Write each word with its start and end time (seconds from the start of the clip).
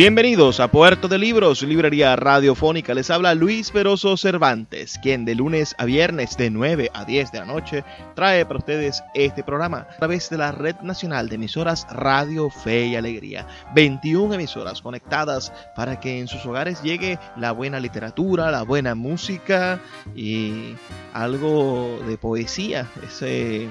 Bienvenidos 0.00 0.60
a 0.60 0.68
Puerto 0.68 1.08
de 1.08 1.18
Libros, 1.18 1.60
librería 1.60 2.16
radiofónica. 2.16 2.94
Les 2.94 3.10
habla 3.10 3.34
Luis 3.34 3.70
Peroso 3.70 4.16
Cervantes, 4.16 4.98
quien 5.02 5.26
de 5.26 5.34
lunes 5.34 5.74
a 5.76 5.84
viernes 5.84 6.38
de 6.38 6.48
9 6.48 6.90
a 6.94 7.04
10 7.04 7.32
de 7.32 7.38
la 7.38 7.44
noche 7.44 7.84
trae 8.14 8.46
para 8.46 8.60
ustedes 8.60 9.04
este 9.12 9.44
programa 9.44 9.86
a 9.90 9.96
través 9.98 10.30
de 10.30 10.38
la 10.38 10.52
Red 10.52 10.76
Nacional 10.76 11.28
de 11.28 11.34
Emisoras 11.34 11.86
Radio 11.90 12.48
Fe 12.48 12.86
y 12.86 12.96
Alegría. 12.96 13.46
21 13.74 14.32
emisoras 14.32 14.80
conectadas 14.80 15.52
para 15.76 16.00
que 16.00 16.18
en 16.18 16.28
sus 16.28 16.46
hogares 16.46 16.82
llegue 16.82 17.18
la 17.36 17.52
buena 17.52 17.78
literatura, 17.78 18.50
la 18.50 18.62
buena 18.62 18.94
música 18.94 19.80
y 20.16 20.76
algo 21.12 21.98
de 22.08 22.16
poesía, 22.16 22.86
ese 23.06 23.68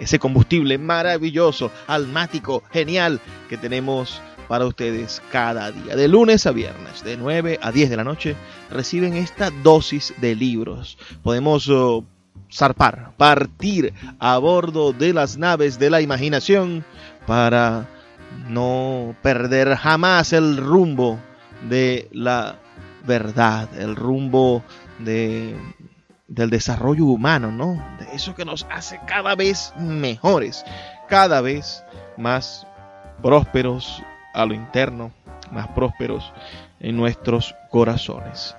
ese 0.00 0.18
combustible 0.18 0.78
maravilloso, 0.78 1.70
almático, 1.86 2.64
genial 2.72 3.20
que 3.48 3.56
tenemos 3.56 4.20
para 4.50 4.66
ustedes 4.66 5.22
cada 5.30 5.70
día. 5.70 5.94
De 5.94 6.08
lunes 6.08 6.44
a 6.44 6.50
viernes, 6.50 7.04
de 7.04 7.16
9 7.16 7.60
a 7.62 7.70
10 7.70 7.88
de 7.88 7.96
la 7.96 8.02
noche, 8.02 8.34
reciben 8.68 9.14
esta 9.14 9.52
dosis 9.62 10.12
de 10.20 10.34
libros. 10.34 10.98
Podemos 11.22 11.68
uh, 11.68 12.04
zarpar, 12.52 13.12
partir 13.16 13.94
a 14.18 14.38
bordo 14.38 14.92
de 14.92 15.12
las 15.12 15.38
naves 15.38 15.78
de 15.78 15.90
la 15.90 16.00
imaginación 16.00 16.84
para 17.28 17.86
no 18.48 19.14
perder 19.22 19.76
jamás 19.76 20.32
el 20.32 20.56
rumbo 20.56 21.20
de 21.68 22.08
la 22.10 22.58
verdad, 23.06 23.68
el 23.78 23.94
rumbo 23.94 24.64
de, 24.98 25.56
del 26.26 26.50
desarrollo 26.50 27.04
humano, 27.04 27.52
¿no? 27.52 27.80
De 28.00 28.16
eso 28.16 28.34
que 28.34 28.44
nos 28.44 28.66
hace 28.68 28.98
cada 29.06 29.36
vez 29.36 29.72
mejores, 29.78 30.64
cada 31.08 31.40
vez 31.40 31.84
más 32.16 32.66
prósperos 33.22 34.02
a 34.34 34.44
lo 34.46 34.54
interno, 34.54 35.12
más 35.50 35.68
prósperos 35.68 36.32
en 36.80 36.96
nuestros 36.96 37.54
corazones. 37.70 38.54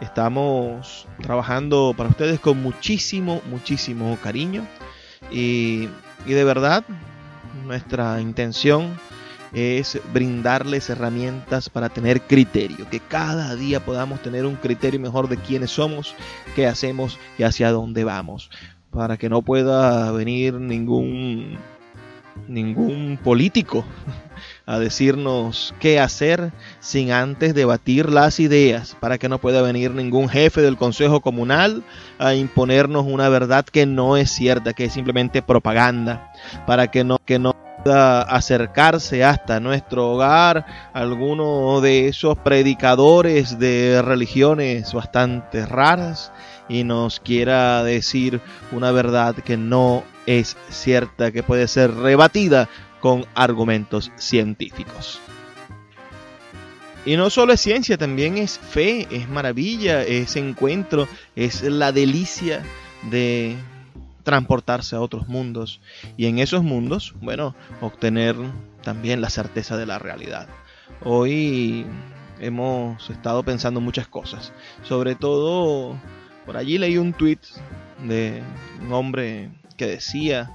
Estamos 0.00 1.06
trabajando 1.20 1.94
para 1.96 2.10
ustedes 2.10 2.40
con 2.40 2.62
muchísimo, 2.62 3.40
muchísimo 3.50 4.18
cariño 4.22 4.66
y, 5.30 5.88
y 6.26 6.32
de 6.32 6.44
verdad 6.44 6.84
nuestra 7.64 8.20
intención 8.20 8.98
es 9.52 10.00
brindarles 10.12 10.88
herramientas 10.88 11.68
para 11.68 11.90
tener 11.90 12.22
criterio, 12.22 12.88
que 12.90 13.00
cada 13.00 13.54
día 13.54 13.84
podamos 13.84 14.22
tener 14.22 14.46
un 14.46 14.56
criterio 14.56 14.98
mejor 14.98 15.28
de 15.28 15.36
quiénes 15.36 15.70
somos, 15.70 16.14
qué 16.56 16.66
hacemos 16.66 17.18
y 17.38 17.42
hacia 17.42 17.70
dónde 17.70 18.04
vamos, 18.04 18.50
para 18.90 19.18
que 19.18 19.28
no 19.28 19.42
pueda 19.42 20.10
venir 20.12 20.54
ningún 20.54 21.58
ningún 22.48 23.18
político 23.22 23.84
a 24.66 24.78
decirnos 24.78 25.74
qué 25.80 25.98
hacer 25.98 26.52
sin 26.80 27.12
antes 27.12 27.54
debatir 27.54 28.10
las 28.10 28.40
ideas, 28.40 28.96
para 29.00 29.18
que 29.18 29.28
no 29.28 29.38
pueda 29.38 29.62
venir 29.62 29.92
ningún 29.92 30.28
jefe 30.28 30.60
del 30.60 30.76
Consejo 30.76 31.20
Comunal 31.20 31.82
a 32.18 32.34
imponernos 32.34 33.04
una 33.06 33.28
verdad 33.28 33.64
que 33.64 33.86
no 33.86 34.16
es 34.16 34.30
cierta, 34.30 34.72
que 34.72 34.84
es 34.84 34.92
simplemente 34.92 35.42
propaganda, 35.42 36.32
para 36.66 36.90
que 36.90 37.04
no, 37.04 37.18
que 37.24 37.38
no 37.38 37.54
pueda 37.82 38.22
acercarse 38.22 39.24
hasta 39.24 39.58
nuestro 39.60 40.12
hogar 40.12 40.64
alguno 40.92 41.80
de 41.80 42.08
esos 42.08 42.38
predicadores 42.38 43.58
de 43.58 44.00
religiones 44.02 44.92
bastante 44.92 45.66
raras 45.66 46.32
y 46.68 46.84
nos 46.84 47.18
quiera 47.20 47.82
decir 47.82 48.40
una 48.70 48.92
verdad 48.92 49.34
que 49.34 49.56
no 49.56 50.04
es 50.26 50.56
cierta, 50.70 51.32
que 51.32 51.42
puede 51.42 51.66
ser 51.66 51.92
rebatida 51.94 52.68
con 53.02 53.26
argumentos 53.34 54.12
científicos. 54.16 55.20
Y 57.04 57.16
no 57.16 57.30
solo 57.30 57.52
es 57.52 57.60
ciencia, 57.60 57.98
también 57.98 58.38
es 58.38 58.60
fe, 58.60 59.08
es 59.10 59.28
maravilla, 59.28 60.02
es 60.02 60.36
encuentro, 60.36 61.08
es 61.34 61.62
la 61.62 61.90
delicia 61.90 62.62
de 63.10 63.56
transportarse 64.22 64.94
a 64.94 65.00
otros 65.00 65.26
mundos 65.26 65.80
y 66.16 66.26
en 66.26 66.38
esos 66.38 66.62
mundos, 66.62 67.14
bueno, 67.20 67.56
obtener 67.80 68.36
también 68.84 69.20
la 69.20 69.30
certeza 69.30 69.76
de 69.76 69.86
la 69.86 69.98
realidad. 69.98 70.46
Hoy 71.04 71.84
hemos 72.38 73.10
estado 73.10 73.42
pensando 73.42 73.80
muchas 73.80 74.06
cosas, 74.06 74.52
sobre 74.84 75.16
todo 75.16 75.98
por 76.46 76.56
allí 76.56 76.78
leí 76.78 76.98
un 76.98 77.12
tweet 77.12 77.40
de 78.06 78.44
un 78.80 78.92
hombre 78.92 79.50
que 79.76 79.86
decía 79.86 80.50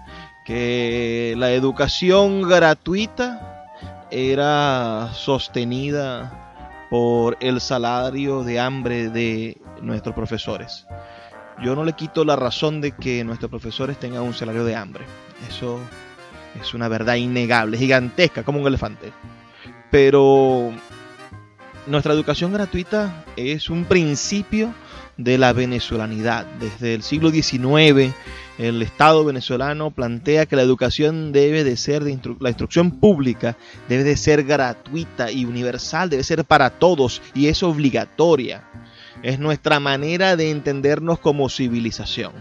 que 0.48 1.36
la 1.38 1.52
educación 1.52 2.48
gratuita 2.48 3.66
era 4.10 5.10
sostenida 5.14 6.88
por 6.90 7.36
el 7.42 7.60
salario 7.60 8.46
de 8.46 8.58
hambre 8.58 9.10
de 9.10 9.58
nuestros 9.82 10.16
profesores. 10.16 10.88
Yo 11.62 11.76
no 11.76 11.84
le 11.84 11.92
quito 11.92 12.24
la 12.24 12.38
razón 12.38 12.80
de 12.80 12.94
que 12.94 13.26
nuestros 13.26 13.50
profesores 13.50 14.00
tengan 14.00 14.22
un 14.22 14.34
salario 14.34 14.64
de 14.64 14.78
hambre. 14.78 15.04
Eso 15.50 15.82
es 16.62 16.74
una 16.74 16.88
verdad 16.88 17.16
innegable, 17.16 17.78
gigantesca, 17.78 18.44
como 18.44 18.62
un 18.62 18.68
elefante. 18.68 19.12
Pero 19.92 20.72
nuestra 21.88 22.14
educación 22.14 22.54
gratuita 22.54 23.26
es 23.36 23.70
un 23.70 23.84
principio 23.84 24.74
de 25.18 25.38
la 25.38 25.54
venezolanidad. 25.54 26.46
Desde 26.60 26.94
el 26.94 27.04
siglo 27.04 27.32
XIX, 27.32 28.14
el 28.58 28.82
Estado 28.82 29.24
venezolano 29.26 29.92
plantea 29.92 30.46
que 30.46 30.56
la 30.56 30.62
educación 30.62 31.32
debe 31.32 31.64
de 31.64 31.78
ser, 31.78 32.04
de 32.04 32.20
la 32.40 32.50
instrucción 32.50 32.92
pública 32.92 33.58
debe 33.90 34.04
de 34.04 34.18
ser 34.18 34.44
gratuita 34.44 35.32
y 35.32 35.46
universal, 35.46 36.10
debe 36.10 36.24
ser 36.24 36.46
para 36.46 36.70
todos 36.70 37.22
y 37.34 37.48
es 37.48 37.64
obligatoria. 37.64 38.64
Es 39.24 39.40
nuestra 39.40 39.80
manera 39.80 40.36
de 40.36 40.52
entendernos 40.52 41.20
como 41.20 41.50
civilización. 41.50 42.34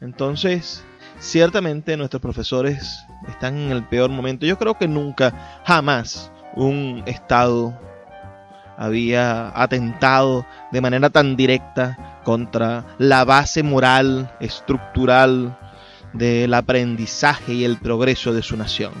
Entonces, 0.00 0.82
ciertamente 1.18 1.96
nuestros 1.96 2.22
profesores 2.22 2.98
están 3.28 3.56
en 3.58 3.70
el 3.70 3.84
peor 3.84 4.10
momento. 4.10 4.46
Yo 4.46 4.58
creo 4.58 4.78
que 4.78 4.88
nunca, 4.88 5.62
jamás, 5.64 6.30
un 6.54 7.02
Estado 7.06 7.78
había 8.76 9.52
atentado 9.60 10.46
de 10.72 10.80
manera 10.80 11.10
tan 11.10 11.36
directa 11.36 12.20
contra 12.24 12.84
la 12.98 13.24
base 13.24 13.62
moral, 13.62 14.30
estructural 14.40 15.56
del 16.12 16.52
aprendizaje 16.54 17.54
y 17.54 17.64
el 17.64 17.76
progreso 17.76 18.32
de 18.32 18.42
su 18.42 18.56
nación. 18.56 18.92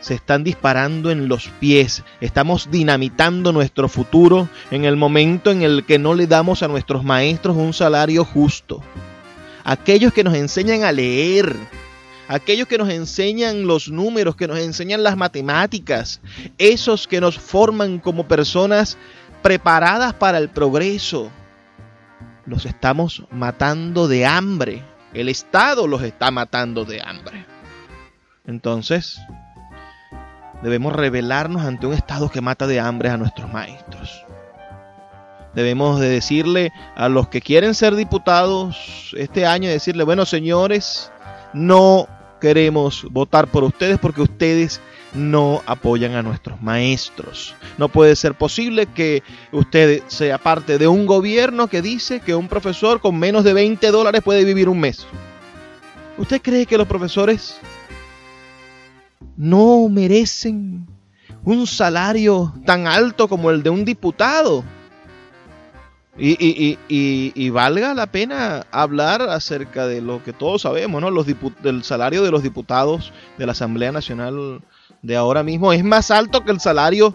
Se 0.00 0.14
están 0.14 0.44
disparando 0.44 1.10
en 1.10 1.28
los 1.28 1.48
pies, 1.48 2.04
estamos 2.20 2.70
dinamitando 2.70 3.52
nuestro 3.52 3.88
futuro 3.88 4.48
en 4.70 4.84
el 4.84 4.96
momento 4.96 5.50
en 5.50 5.62
el 5.62 5.84
que 5.84 5.98
no 5.98 6.14
le 6.14 6.26
damos 6.26 6.62
a 6.62 6.68
nuestros 6.68 7.02
maestros 7.02 7.56
un 7.56 7.72
salario 7.72 8.24
justo. 8.24 8.82
Aquellos 9.64 10.12
que 10.12 10.22
nos 10.22 10.34
enseñan 10.34 10.84
a 10.84 10.92
leer, 10.92 11.56
aquellos 12.28 12.68
que 12.68 12.78
nos 12.78 12.88
enseñan 12.88 13.66
los 13.66 13.88
números, 13.88 14.36
que 14.36 14.48
nos 14.48 14.58
enseñan 14.58 15.02
las 15.02 15.16
matemáticas, 15.16 16.20
esos 16.58 17.06
que 17.06 17.20
nos 17.20 17.38
forman 17.38 17.98
como 17.98 18.26
personas 18.26 18.98
preparadas 19.42 20.14
para 20.14 20.38
el 20.38 20.48
progreso. 20.48 21.30
Los 22.46 22.66
estamos 22.66 23.24
matando 23.30 24.08
de 24.08 24.26
hambre. 24.26 24.82
El 25.12 25.28
Estado 25.28 25.86
los 25.86 26.02
está 26.02 26.30
matando 26.30 26.84
de 26.84 27.00
hambre. 27.02 27.46
Entonces, 28.44 29.18
debemos 30.62 30.92
rebelarnos 30.92 31.62
ante 31.62 31.86
un 31.86 31.94
Estado 31.94 32.30
que 32.30 32.40
mata 32.40 32.66
de 32.66 32.80
hambre 32.80 33.08
a 33.08 33.16
nuestros 33.16 33.52
maestros. 33.52 34.24
Debemos 35.54 36.00
de 36.00 36.08
decirle 36.08 36.70
a 36.94 37.08
los 37.08 37.28
que 37.28 37.40
quieren 37.40 37.74
ser 37.74 37.94
diputados 37.96 39.14
este 39.16 39.46
año, 39.46 39.70
decirle, 39.70 40.04
bueno 40.04 40.26
señores, 40.26 41.10
no 41.54 42.06
queremos 42.46 43.04
votar 43.10 43.48
por 43.48 43.64
ustedes 43.64 43.98
porque 43.98 44.22
ustedes 44.22 44.80
no 45.14 45.62
apoyan 45.66 46.14
a 46.14 46.22
nuestros 46.22 46.62
maestros. 46.62 47.56
No 47.76 47.88
puede 47.88 48.14
ser 48.14 48.34
posible 48.34 48.86
que 48.86 49.24
usted 49.50 50.04
sea 50.06 50.38
parte 50.38 50.78
de 50.78 50.86
un 50.86 51.06
gobierno 51.06 51.66
que 51.66 51.82
dice 51.82 52.20
que 52.20 52.36
un 52.36 52.46
profesor 52.46 53.00
con 53.00 53.18
menos 53.18 53.42
de 53.42 53.52
20 53.52 53.90
dólares 53.90 54.22
puede 54.22 54.44
vivir 54.44 54.68
un 54.68 54.78
mes. 54.78 55.08
¿Usted 56.18 56.40
cree 56.40 56.66
que 56.66 56.78
los 56.78 56.86
profesores 56.86 57.58
no 59.36 59.88
merecen 59.88 60.86
un 61.42 61.66
salario 61.66 62.54
tan 62.64 62.86
alto 62.86 63.26
como 63.26 63.50
el 63.50 63.64
de 63.64 63.70
un 63.70 63.84
diputado? 63.84 64.62
Y, 66.18 67.50
valga 67.50 67.94
la 67.94 68.06
pena 68.06 68.66
hablar 68.70 69.22
acerca 69.22 69.86
de 69.86 70.00
lo 70.00 70.22
que 70.24 70.32
todos 70.32 70.62
sabemos, 70.62 71.00
¿no? 71.00 71.10
Los 71.10 71.26
del 71.62 71.84
salario 71.84 72.22
de 72.22 72.30
los 72.30 72.42
diputados 72.42 73.12
de 73.36 73.46
la 73.46 73.52
Asamblea 73.52 73.92
Nacional 73.92 74.62
de 75.02 75.16
ahora 75.16 75.42
mismo 75.42 75.72
es 75.72 75.84
más 75.84 76.10
alto 76.10 76.44
que 76.44 76.52
el 76.52 76.60
salario 76.60 77.14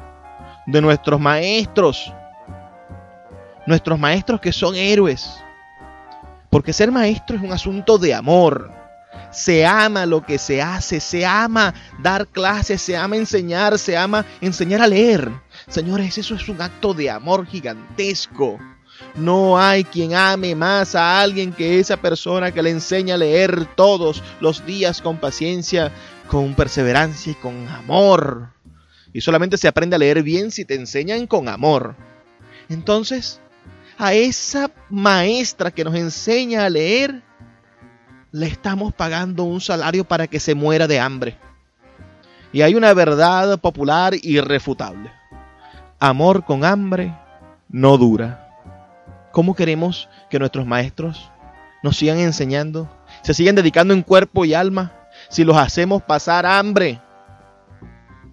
de 0.68 0.82
nuestros 0.82 1.20
maestros. 1.20 2.14
Nuestros 3.66 4.00
maestros 4.00 4.40
que 4.40 4.52
son 4.52 4.76
héroes. 4.76 5.44
Porque 6.50 6.74
ser 6.74 6.92
maestro 6.92 7.38
es 7.38 7.44
un 7.44 7.52
asunto 7.52 7.98
de 7.98 8.14
amor. 8.14 8.72
Se 9.32 9.66
ama 9.66 10.06
lo 10.06 10.22
que 10.26 10.38
se 10.38 10.62
hace, 10.62 11.00
se 11.00 11.26
ama 11.26 11.74
dar 12.00 12.28
clases, 12.28 12.82
se 12.82 12.98
ama 12.98 13.16
enseñar, 13.16 13.80
se 13.80 13.98
ama 13.98 14.26
enseñar 14.42 14.82
a 14.82 14.88
leer. 14.88 15.32
Señores, 15.68 16.18
eso 16.18 16.36
es 16.36 16.50
un 16.50 16.62
acto 16.62 16.94
de 16.94 17.10
amor 17.10 17.46
gigantesco. 17.46 18.60
No 19.16 19.60
hay 19.60 19.84
quien 19.84 20.16
ame 20.16 20.56
más 20.56 20.96
a 20.96 21.22
alguien 21.22 21.52
que 21.52 21.80
esa 21.80 21.98
persona 21.98 22.52
que 22.52 22.64
le 22.64 22.70
enseña 22.70 23.16
a 23.16 23.18
leer 23.18 23.66
todos 23.76 24.24
los 24.40 24.66
días 24.66 25.02
con 25.02 25.18
paciencia, 25.18 25.92
con 26.28 26.56
perseverancia 26.56 27.34
y 27.34 27.36
con 27.36 27.68
amor. 27.68 28.54
Y 29.14 29.22
solamente 29.22 29.58
se 29.58 29.68
aprende 29.68 29.96
a 29.96 30.00
leer 30.00 30.24
bien 30.24 30.52
si 30.52 30.64
te 30.64 30.76
enseñan 30.76 31.28
con 31.28 31.50
amor. 31.50 31.96
Entonces, 32.70 33.42
a 33.98 34.14
esa 34.14 34.72
maestra 34.90 35.72
que 35.72 35.84
nos 35.84 35.96
enseña 35.96 36.66
a 36.66 36.70
leer, 36.70 37.22
le 38.32 38.48
estamos 38.48 38.94
pagando 38.94 39.44
un 39.44 39.60
salario 39.60 40.06
para 40.06 40.28
que 40.28 40.40
se 40.40 40.56
muera 40.56 40.88
de 40.88 41.00
hambre. 41.00 41.38
Y 42.54 42.62
hay 42.62 42.76
una 42.76 42.94
verdad 42.94 43.60
popular 43.60 44.14
irrefutable. 44.22 45.12
Amor 46.00 46.46
con 46.46 46.64
hambre 46.64 47.14
no 47.70 47.98
dura. 47.98 48.41
¿Cómo 49.32 49.56
queremos 49.56 50.10
que 50.30 50.40
nuestros 50.40 50.66
maestros 50.66 51.32
nos 51.84 51.98
sigan 51.98 52.20
enseñando? 52.20 52.90
Se 53.24 53.34
siguen 53.34 53.56
dedicando 53.56 53.94
en 53.94 54.02
cuerpo 54.02 54.46
y 54.46 54.54
alma 54.54 54.94
si 55.30 55.44
los 55.44 55.58
hacemos 55.58 56.02
pasar 56.02 56.46
hambre. 56.46 57.00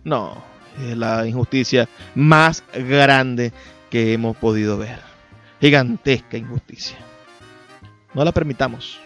No, 0.04 0.42
es 0.84 0.96
la 0.96 1.26
injusticia 1.26 1.88
más 2.14 2.64
grande 2.72 3.52
que 3.90 4.12
hemos 4.12 4.36
podido 4.36 4.78
ver. 4.78 5.00
Gigantesca 5.60 6.36
injusticia. 6.36 6.98
No 8.14 8.24
la 8.24 8.32
permitamos. 8.32 8.98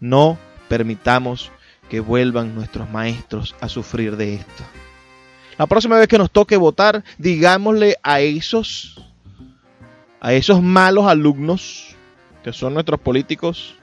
No 0.00 0.38
permitamos 0.68 1.50
que 1.88 2.00
vuelvan 2.00 2.54
nuestros 2.54 2.90
maestros 2.90 3.54
a 3.60 3.68
sufrir 3.68 4.16
de 4.16 4.34
esto. 4.34 4.64
La 5.58 5.66
próxima 5.66 5.96
vez 5.98 6.08
que 6.08 6.18
nos 6.18 6.30
toque 6.30 6.56
votar, 6.56 7.02
digámosle 7.18 7.96
a 8.02 8.20
esos 8.20 9.05
a 10.26 10.32
esos 10.32 10.60
malos 10.60 11.06
alumnos 11.06 11.94
que 12.42 12.52
son 12.52 12.74
nuestros 12.74 12.98
políticos 12.98 13.76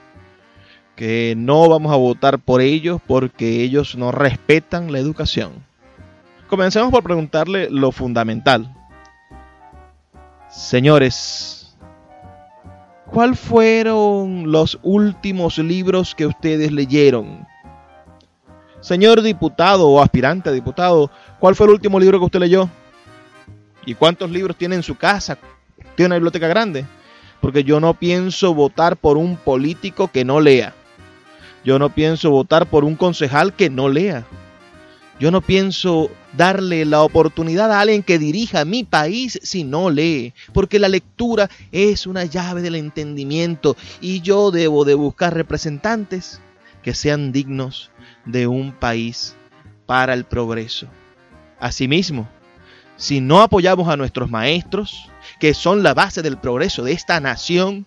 que 0.98 1.36
no 1.38 1.70
vamos 1.70 1.94
a 1.94 1.96
votar 1.96 2.38
por 2.38 2.60
ellos 2.60 3.00
porque 3.08 3.64
ellos 3.64 3.96
no 3.96 4.12
respetan 4.12 4.92
la 4.92 5.00
educación. 5.00 5.54
Comencemos 6.50 6.92
por 6.92 7.02
preguntarle 7.02 7.70
lo 7.70 7.94
fundamental. 7.94 8.76
Señores, 10.50 11.78
¿cuáles 13.06 13.40
fueron 13.40 14.52
los 14.52 14.78
últimos 14.84 15.58
libros 15.60 16.14
que 16.14 16.26
ustedes 16.26 16.74
leyeron? 16.74 17.48
Señor 18.82 19.22
diputado 19.22 19.88
o 19.88 20.02
aspirante 20.02 20.50
a 20.50 20.52
diputado, 20.52 21.10
¿cuál 21.40 21.56
fue 21.56 21.68
el 21.68 21.74
último 21.74 22.02
libro 22.02 22.20
que 22.20 22.26
usted 22.26 22.42
leyó? 22.42 22.68
¿Y 23.86 23.94
cuántos 23.94 24.30
libros 24.30 24.58
tiene 24.58 24.76
en 24.76 24.84
su 24.84 24.96
casa? 24.96 25.38
¿Tiene 25.96 26.08
una 26.08 26.16
biblioteca 26.16 26.48
grande? 26.48 26.86
Porque 27.42 27.64
yo 27.64 27.80
no 27.80 27.94
pienso 27.94 28.54
votar 28.54 28.98
por 28.98 29.18
un 29.18 29.36
político 29.38 30.10
que 30.10 30.26
no 30.26 30.40
lea. 30.40 30.74
Yo 31.64 31.80
no 31.80 31.90
pienso 31.90 32.30
votar 32.30 32.70
por 32.70 32.84
un 32.84 32.96
concejal 32.96 33.54
que 33.54 33.70
no 33.70 33.90
lea. 33.90 34.26
Yo 35.20 35.32
no 35.32 35.42
pienso 35.42 36.10
darle 36.36 36.86
la 36.86 37.02
oportunidad 37.04 37.72
a 37.72 37.80
alguien 37.80 38.04
que 38.04 38.18
dirija 38.18 38.66
mi 38.66 38.84
país 38.84 39.40
si 39.44 39.64
no 39.64 39.90
lee, 39.90 40.34
porque 40.54 40.80
la 40.80 40.90
lectura 40.90 41.50
es 41.72 42.08
una 42.08 42.26
llave 42.26 42.62
del 42.62 42.76
entendimiento 42.76 43.78
y 44.02 44.22
yo 44.22 44.52
debo 44.52 44.86
de 44.86 44.96
buscar 44.96 45.34
representantes 45.34 46.42
que 46.82 46.94
sean 46.94 47.32
dignos 47.32 47.92
de 48.26 48.48
un 48.48 48.72
país 48.74 49.36
para 49.86 50.14
el 50.14 50.26
progreso. 50.26 50.88
Asimismo, 51.60 52.28
si 52.98 53.22
no 53.22 53.42
apoyamos 53.42 53.88
a 53.88 53.98
nuestros 53.98 54.30
maestros, 54.30 55.10
que 55.44 55.54
son 55.54 55.84
la 55.84 55.94
base 55.94 56.22
del 56.22 56.38
progreso 56.38 56.86
de 56.86 56.94
esta 56.94 57.20
nación, 57.20 57.86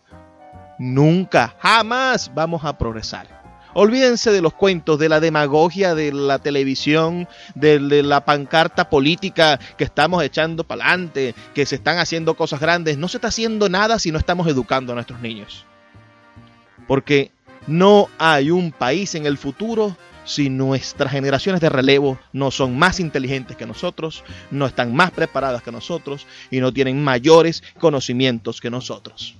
nunca, 0.79 1.57
jamás 1.59 2.31
vamos 2.35 2.67
a 2.67 2.77
progresar. 2.77 3.29
Olvídense 3.73 4.31
de 4.31 4.43
los 4.43 4.53
cuentos, 4.53 4.99
de 4.99 5.09
la 5.09 5.21
demagogia 5.21 5.95
de 5.95 6.13
la 6.13 6.39
televisión, 6.39 7.27
de, 7.55 7.81
la 8.03 8.27
pancarta 8.27 8.91
política 8.91 9.59
que 9.79 9.85
estamos 9.85 10.23
echando 10.23 10.65
para 10.65 10.85
adelante, 10.85 11.35
que 11.55 11.65
se 11.65 11.77
están 11.77 11.97
haciendo 11.97 12.35
cosas 12.35 12.61
grandes. 12.61 12.99
No 12.99 13.09
se 13.09 13.17
está 13.17 13.29
haciendo 13.29 13.71
nada 13.71 13.99
si 13.99 14.13
no 14.13 14.19
estamos 14.19 14.47
educando 14.49 14.93
a 14.93 14.97
nuestros 14.97 15.21
niños. 15.21 15.65
Porque 16.87 17.31
no 17.67 18.11
hay 18.19 18.51
un 18.51 18.71
país 18.71 19.15
en 19.15 19.25
el 19.25 19.39
futuro 19.39 19.97
si 20.27 20.51
nuestras 20.51 21.13
generaciones 21.13 21.61
de 21.63 21.71
relevo 21.71 22.19
no 22.33 22.51
son 22.51 22.79
más 22.79 23.01
inteligentes 23.01 23.57
que 23.57 23.65
nosotros, 23.65 24.25
no 24.51 24.67
están 24.67 24.95
más 24.95 25.13
preparadas 25.13 25.63
que 25.63 25.73
nosotros 25.73 26.27
y 26.51 26.61
no 26.61 26.73
tienen 26.73 27.03
mayores 27.03 27.63
conocimientos 27.79 28.61
que 28.61 28.69
nosotros. 28.69 29.37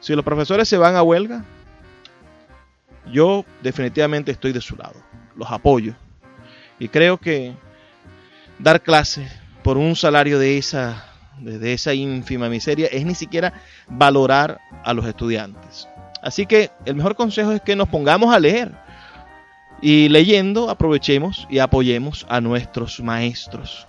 Si 0.00 0.14
los 0.14 0.24
profesores 0.24 0.68
se 0.68 0.78
van 0.78 0.96
a 0.96 1.02
huelga, 1.02 1.44
yo 3.12 3.44
definitivamente 3.62 4.32
estoy 4.32 4.52
de 4.52 4.60
su 4.60 4.74
lado, 4.74 5.00
los 5.36 5.50
apoyo. 5.50 5.94
Y 6.78 6.88
creo 6.88 7.18
que 7.18 7.54
dar 8.58 8.82
clase 8.82 9.28
por 9.62 9.76
un 9.76 9.94
salario 9.94 10.38
de 10.38 10.58
esa, 10.58 11.04
de 11.38 11.72
esa 11.72 11.94
ínfima 11.94 12.48
miseria 12.48 12.88
es 12.88 13.04
ni 13.04 13.14
siquiera 13.14 13.52
valorar 13.86 14.60
a 14.82 14.94
los 14.94 15.06
estudiantes. 15.06 15.86
Así 16.22 16.46
que 16.46 16.70
el 16.84 16.94
mejor 16.94 17.16
consejo 17.16 17.52
es 17.52 17.60
que 17.60 17.76
nos 17.76 17.88
pongamos 17.88 18.34
a 18.34 18.40
leer. 18.40 18.72
Y 19.82 20.08
leyendo 20.08 20.70
aprovechemos 20.70 21.46
y 21.50 21.58
apoyemos 21.58 22.24
a 22.28 22.40
nuestros 22.40 23.00
maestros. 23.00 23.88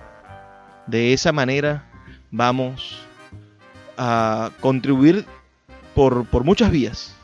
De 0.87 1.13
esa 1.13 1.31
manera 1.31 1.87
vamos 2.31 2.97
a 3.95 4.49
contribuir 4.59 5.25
por, 5.93 6.25
por 6.25 6.43
muchas 6.43 6.71
vías 6.71 7.15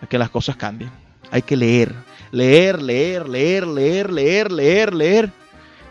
a 0.00 0.06
que 0.06 0.16
las 0.16 0.30
cosas 0.30 0.56
cambien. 0.56 0.90
Hay 1.32 1.42
que 1.42 1.56
leer, 1.56 1.92
leer, 2.30 2.80
leer, 2.80 3.28
leer, 3.28 3.66
leer, 3.66 4.10
leer, 4.12 4.52
leer, 4.52 4.94
leer 4.94 5.30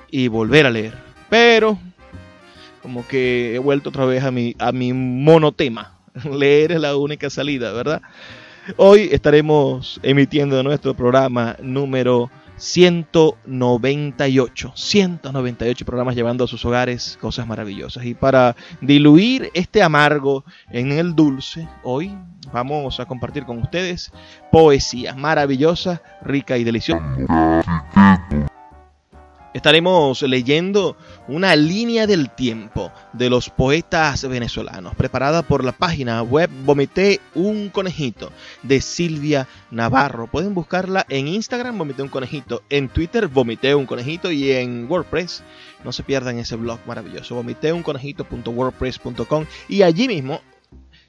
y 0.09 0.29
volver 0.29 0.65
a 0.65 0.71
leer. 0.71 0.93
Pero 1.29 1.77
como 2.81 3.07
que 3.07 3.55
he 3.55 3.59
vuelto 3.59 3.89
otra 3.89 4.05
vez 4.05 4.23
a 4.23 4.31
mi, 4.31 4.55
a 4.59 4.71
mi 4.71 4.93
monotema. 4.93 5.97
Leer 6.31 6.73
es 6.73 6.79
la 6.79 6.95
única 6.95 7.29
salida, 7.29 7.71
¿verdad? 7.71 8.01
Hoy 8.77 9.09
estaremos 9.11 9.99
emitiendo 10.03 10.63
nuestro 10.63 10.93
programa 10.93 11.57
número 11.61 12.31
198. 12.55 14.71
198 14.73 15.85
programas 15.85 16.15
llevando 16.15 16.45
a 16.45 16.47
sus 16.47 16.63
hogares 16.63 17.17
cosas 17.19 17.45
maravillosas. 17.45 18.05
Y 18.05 18.13
para 18.13 18.55
diluir 18.79 19.51
este 19.53 19.83
amargo 19.83 20.45
en 20.71 20.93
el 20.93 21.13
dulce, 21.13 21.67
hoy 21.83 22.17
vamos 22.53 23.01
a 23.01 23.05
compartir 23.05 23.43
con 23.43 23.59
ustedes 23.59 24.13
poesía 24.49 25.13
maravillosa, 25.13 26.01
rica 26.21 26.57
y 26.57 26.63
deliciosa 26.63 27.03
estaremos 29.53 30.21
leyendo 30.23 30.97
una 31.27 31.55
línea 31.55 32.07
del 32.07 32.29
tiempo 32.29 32.91
de 33.13 33.29
los 33.29 33.49
poetas 33.49 34.27
venezolanos, 34.27 34.93
preparada 34.95 35.43
por 35.43 35.63
la 35.63 35.71
página 35.71 36.21
web 36.21 36.49
Vomité 36.65 37.21
un 37.35 37.69
conejito 37.69 38.31
de 38.63 38.81
Silvia 38.81 39.47
Navarro. 39.71 40.27
Pueden 40.27 40.53
buscarla 40.53 41.05
en 41.09 41.27
Instagram, 41.27 41.77
Vomité 41.77 42.01
un 42.01 42.09
conejito, 42.09 42.63
en 42.69 42.89
Twitter, 42.89 43.27
Vomité 43.27 43.75
un 43.75 43.85
conejito 43.85 44.31
y 44.31 44.51
en 44.51 44.87
WordPress. 44.89 45.43
No 45.83 45.91
se 45.91 46.03
pierdan 46.03 46.39
ese 46.39 46.55
blog 46.55 46.79
maravilloso, 46.87 47.35
vomiteuconejito.wordpress.com 47.35 49.45
y 49.67 49.83
allí 49.83 50.07
mismo 50.07 50.39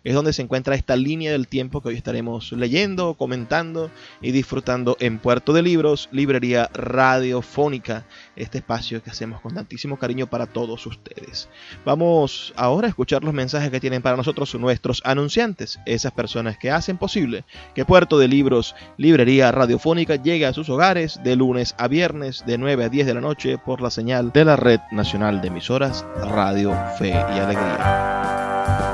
es 0.05 0.15
donde 0.15 0.33
se 0.33 0.43
encuentra 0.43 0.75
esta 0.75 0.97
línea 0.97 1.33
del 1.33 1.49
tiempo 1.49 1.81
que 1.81 1.89
hoy 1.89 1.97
estaremos 1.97 2.53
leyendo, 2.53 3.15
comentando 3.15 3.91
y 4.21 4.33
disfrutando 4.33 4.97
en 5.01 5.19
Puerto 5.19 5.53
de 5.53 5.63
Libros, 5.63 6.09
Librería 6.13 6.71
Radiofónica, 6.75 8.07
este 8.37 8.59
espacio 8.59 9.03
que 9.03 9.11
hacemos 9.11 9.41
con 9.41 9.55
tantísimo 9.55 9.99
cariño 9.99 10.27
para 10.27 10.47
todos 10.47 10.87
ustedes. 10.87 11.49
Vamos 11.85 12.53
ahora 12.57 12.87
a 12.87 12.91
escuchar 12.91 13.25
los 13.25 13.33
mensajes 13.33 13.71
que 13.71 13.81
tienen 13.81 14.03
para 14.03 14.17
nosotros 14.17 14.55
nuestros 14.55 15.01
anunciantes, 15.05 15.81
esas 15.87 16.13
personas 16.13 16.59
que 16.59 16.71
hacen 16.71 16.99
posible 16.99 17.45
que 17.75 17.85
Puerto 17.85 18.19
de 18.19 18.29
Libros, 18.29 18.75
Librería 18.99 19.51
Radiofónica 19.53 20.17
llegue 20.17 20.47
a 20.47 20.53
sus 20.53 20.69
hogares 20.69 21.21
de 21.25 21.37
lunes 21.37 21.75
a 21.79 21.89
viernes 21.89 22.45
de 22.47 22.59
9 22.59 22.85
a 22.85 22.89
10 22.91 23.07
de 23.07 23.15
la 23.15 23.21
noche 23.21 23.59
por 23.59 23.81
la 23.81 23.91
señal 23.91 24.33
de 24.33 24.45
la 24.45 24.57
Red 24.57 24.81
Nacional 24.93 25.41
de 25.41 25.49
Emisoras 25.49 26.05
Radio 26.17 26.77
Fe 26.99 27.09
y 27.09 27.39
Alegría. 27.39 28.94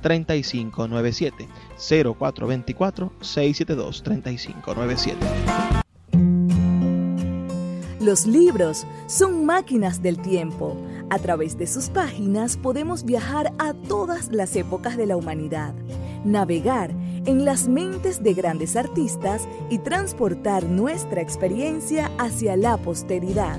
3597 0.00 1.48
0424 1.78 3.12
672 3.20 4.02
3597. 4.02 5.86
Los 8.06 8.24
libros 8.24 8.86
son 9.08 9.44
máquinas 9.46 10.00
del 10.00 10.22
tiempo. 10.22 10.76
A 11.10 11.18
través 11.18 11.58
de 11.58 11.66
sus 11.66 11.88
páginas 11.88 12.56
podemos 12.56 13.04
viajar 13.04 13.52
a 13.58 13.74
todas 13.74 14.30
las 14.30 14.54
épocas 14.54 14.96
de 14.96 15.06
la 15.06 15.16
humanidad, 15.16 15.74
navegar 16.24 16.92
en 17.24 17.44
las 17.44 17.66
mentes 17.66 18.22
de 18.22 18.34
grandes 18.34 18.76
artistas 18.76 19.48
y 19.70 19.78
transportar 19.78 20.64
nuestra 20.64 21.20
experiencia 21.20 22.10
hacia 22.18 22.56
la 22.56 22.76
posteridad. 22.76 23.58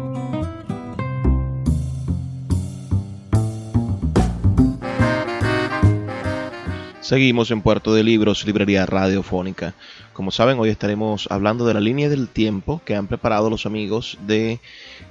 Seguimos 7.11 7.51
en 7.51 7.61
Puerto 7.61 7.93
de 7.93 8.05
Libros, 8.05 8.45
Librería 8.45 8.85
Radiofónica. 8.85 9.73
Como 10.13 10.31
saben, 10.31 10.57
hoy 10.59 10.69
estaremos 10.69 11.27
hablando 11.29 11.65
de 11.65 11.73
la 11.73 11.81
línea 11.81 12.07
del 12.07 12.29
tiempo 12.29 12.81
que 12.85 12.95
han 12.95 13.07
preparado 13.07 13.49
los 13.49 13.65
amigos 13.65 14.17
de 14.25 14.61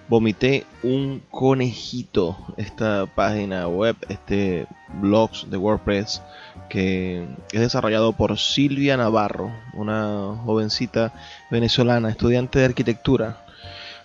Vomité 0.09 0.65
un 0.83 1.21
conejito, 1.31 2.39
esta 2.57 3.05
página 3.05 3.69
web, 3.69 3.97
este 4.09 4.67
blog 5.03 5.31
de 5.49 5.59
WordPress 5.59 6.23
que 6.71 7.29
es 7.53 7.61
desarrollado 7.61 8.15
por 8.15 8.39
Silvia 8.39 8.97
Navarro, 8.97 9.53
una 9.75 10.37
jovencita 10.43 11.13
venezolana, 11.51 12.09
estudiante 12.09 12.61
de 12.61 12.65
arquitectura, 12.65 13.45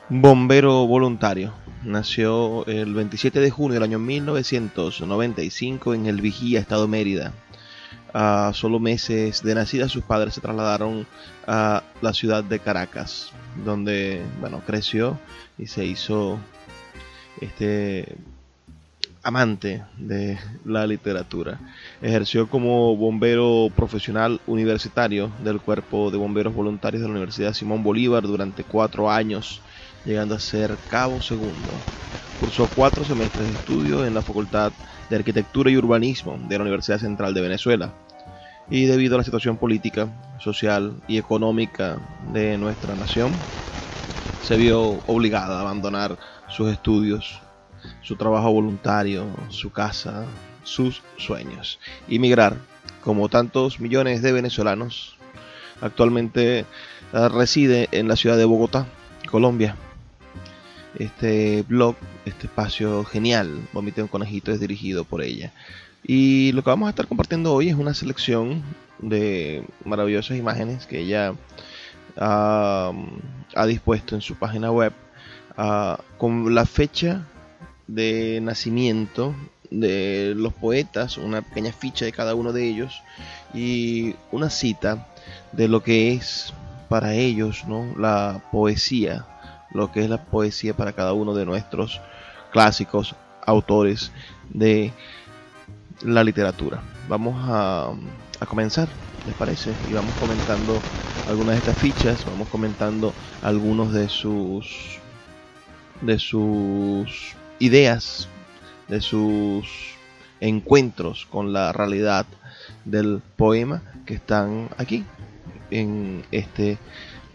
bombero 0.10 0.86
voluntario. 0.86 1.54
Nació 1.86 2.66
el 2.66 2.94
27 2.94 3.40
de 3.40 3.52
junio 3.52 3.76
del 3.76 3.84
año 3.84 4.00
1995 4.00 5.94
en 5.94 6.08
el 6.08 6.20
Vigía, 6.20 6.60
Estado 6.60 6.90
Mérida, 6.90 7.32
a 8.18 8.54
solo 8.54 8.80
meses 8.80 9.44
de 9.44 9.54
nacida, 9.54 9.90
sus 9.90 10.02
padres 10.02 10.34
se 10.34 10.40
trasladaron 10.40 11.06
a 11.46 11.84
la 12.02 12.14
ciudad 12.14 12.46
de 12.46 12.60
Caracas, 12.60 13.32
donde 13.66 14.24
bueno, 14.40 14.62
creció 14.66 15.20
y 15.58 15.68
se 15.68 15.84
hizo 15.84 16.40
este 17.42 18.16
amante 19.22 19.84
de 19.98 20.38
la 20.64 20.88
literatura. 20.88 21.60
Ejerció 22.02 22.48
como 22.48 22.96
bombero 22.96 23.70
profesional 23.76 24.40
universitario 24.48 25.30
del 25.44 25.60
Cuerpo 25.60 26.10
de 26.10 26.18
Bomberos 26.18 26.56
Voluntarios 26.56 27.02
de 27.02 27.10
la 27.10 27.16
Universidad 27.16 27.52
Simón 27.52 27.84
Bolívar 27.84 28.24
durante 28.24 28.64
cuatro 28.64 29.12
años, 29.12 29.60
llegando 30.06 30.36
a 30.36 30.40
ser 30.40 30.78
cabo 30.88 31.22
segundo. 31.22 31.84
Cursó 32.40 32.68
cuatro 32.68 33.04
semestres 33.04 33.50
de 33.50 33.56
estudio 33.56 34.06
en 34.06 34.14
la 34.14 34.22
Facultad 34.22 34.72
de 35.10 35.18
Arquitectura 35.18 35.70
y 35.70 35.76
Urbanismo 35.76 36.40
de 36.48 36.58
la 36.58 36.62
Universidad 36.62 37.00
Central 37.00 37.34
de 37.34 37.42
Venezuela 37.42 37.94
y 38.70 38.86
debido 38.86 39.16
a 39.16 39.18
la 39.20 39.24
situación 39.24 39.58
política, 39.58 40.38
social 40.40 41.02
y 41.08 41.18
económica 41.18 41.98
de 42.34 42.58
nuestra 42.58 42.96
nación, 42.96 43.42
se 44.42 44.58
vio 44.58 45.02
obligada 45.08 45.58
a 45.58 45.62
abandonar 45.62 46.18
sus 46.48 46.72
estudios, 46.72 47.40
su 48.02 48.16
trabajo 48.16 48.52
voluntario, 48.52 49.26
su 49.50 49.72
casa, 49.72 50.26
sus 50.64 51.02
sueños 51.18 51.80
y 52.08 52.20
migrar, 52.20 52.58
como 53.02 53.30
tantos 53.30 53.80
millones 53.80 54.22
de 54.22 54.32
venezolanos. 54.32 55.18
Actualmente 55.82 56.60
eh, 56.60 56.66
reside 57.30 57.88
en 57.92 58.08
la 58.08 58.16
ciudad 58.16 58.38
de 58.38 58.46
Bogotá, 58.46 58.88
Colombia. 59.30 59.76
Este 60.98 61.64
blog, 61.68 61.96
este 62.26 62.48
espacio 62.48 63.04
genial, 63.04 63.68
Vomité 63.74 64.02
un 64.02 64.08
conejito, 64.08 64.52
es 64.52 64.60
dirigido 64.60 65.04
por 65.04 65.22
ella. 65.22 65.54
Y 66.08 66.52
lo 66.52 66.64
que 66.64 66.70
vamos 66.70 66.88
a 66.88 66.92
estar 66.92 67.08
compartiendo 67.08 67.54
hoy 67.54 67.70
es 67.70 67.76
una 67.76 67.96
selección 67.96 68.64
de 69.00 69.64
maravillosas 69.84 70.38
imágenes 70.38 70.86
que 70.86 71.00
ella 71.00 71.34
ha, 72.18 72.92
dispuesto 73.66 74.14
en 74.14 74.22
su 74.22 74.36
página 74.36 74.72
web 74.72 74.94
con 76.18 76.54
la 76.54 76.66
fecha 76.66 77.26
de 77.88 78.40
nacimiento 78.42 79.36
de 79.72 80.34
los 80.36 80.54
poetas, 80.54 81.18
una 81.18 81.42
pequeña 81.42 81.72
ficha 81.72 82.06
de 82.06 82.12
cada 82.12 82.36
uno 82.36 82.54
de 82.54 82.68
ellos 82.68 83.02
y 83.54 84.16
una 84.32 84.52
cita 84.52 85.08
de 85.54 85.68
lo 85.68 85.82
que 85.82 86.14
es 86.14 86.54
para 86.88 87.16
ellos 87.16 87.66
¿no? 87.68 87.96
la 87.98 88.44
poesía, 88.52 89.26
lo 89.72 89.92
que 89.92 90.02
es 90.02 90.10
la 90.10 90.24
poesía 90.24 90.76
para 90.76 90.94
cada 90.94 91.14
uno 91.14 91.34
de 91.34 91.46
nuestros 91.46 92.00
clásicos 92.52 93.16
autores 93.46 94.12
de 94.50 94.94
la 96.04 96.24
literatura. 96.24 96.82
Vamos 97.08 97.36
a, 97.48 97.94
comenzar, 98.48 98.90
¿les 99.26 99.36
parece? 99.36 99.78
Y 99.88 99.94
vamos 99.94 100.16
comentando 100.16 100.84
algunas 101.26 101.56
de 101.56 101.60
estas 101.60 101.78
fichas, 101.78 102.26
vamos 102.26 102.48
comentando 102.50 103.16
algunos 103.42 103.92
de 103.94 104.08
sus 104.08 105.00
de 106.02 106.20
sus 106.20 107.36
ideas, 107.58 108.28
de 108.88 109.02
sus 109.02 109.96
encuentros 110.42 111.26
con 111.26 111.54
la 111.54 111.72
realidad 111.72 112.26
del 112.84 113.22
poema 113.38 113.82
que 114.06 114.14
están 114.14 114.70
aquí 114.78 115.06
en 115.72 116.24
este 116.32 116.78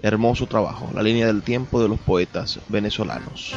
hermoso 0.02 0.47
trabajo, 0.47 0.90
La 0.95 1.02
línea 1.02 1.26
del 1.26 1.43
tiempo 1.43 1.83
de 1.83 1.88
los 1.88 1.99
poetas 1.99 2.61
venezolanos. 2.69 3.55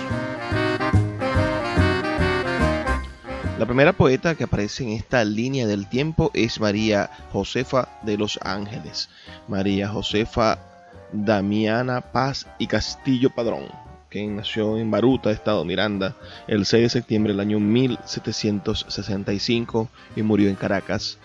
La 3.63 3.67
primera 3.67 3.93
poeta 3.93 4.35
que 4.35 4.43
aparece 4.43 4.83
en 4.83 4.89
esta 4.89 5.23
línea 5.23 5.65
del 5.65 5.87
tiempo 5.87 6.31
es 6.33 6.59
María 6.59 7.09
Josefa 7.31 7.87
de 8.01 8.17
los 8.17 8.37
Ángeles. 8.41 9.09
María 9.47 9.87
Josefa 9.87 10.59
Damiana 11.13 12.01
Paz 12.01 12.45
y 12.59 12.67
Castillo 12.67 13.29
Padrón 13.29 13.67
quien 14.09 14.35
nació 14.35 14.77
en 14.77 14.91
Baruta, 14.91 15.31
Estado 15.31 15.63
Miranda, 15.63 16.13
el 16.45 16.65
6 16.65 16.83
de 16.83 16.89
septiembre 16.89 17.31
del 17.31 17.39
año 17.39 17.61
1765 17.61 19.89
y 20.17 20.23
murió 20.23 20.49
en 20.49 20.55
Caracas 20.55 21.17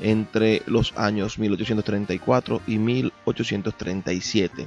entre 0.00 0.62
los 0.66 0.94
años 0.96 1.38
1834 1.38 2.60
y 2.66 2.78
1837. 2.78 4.66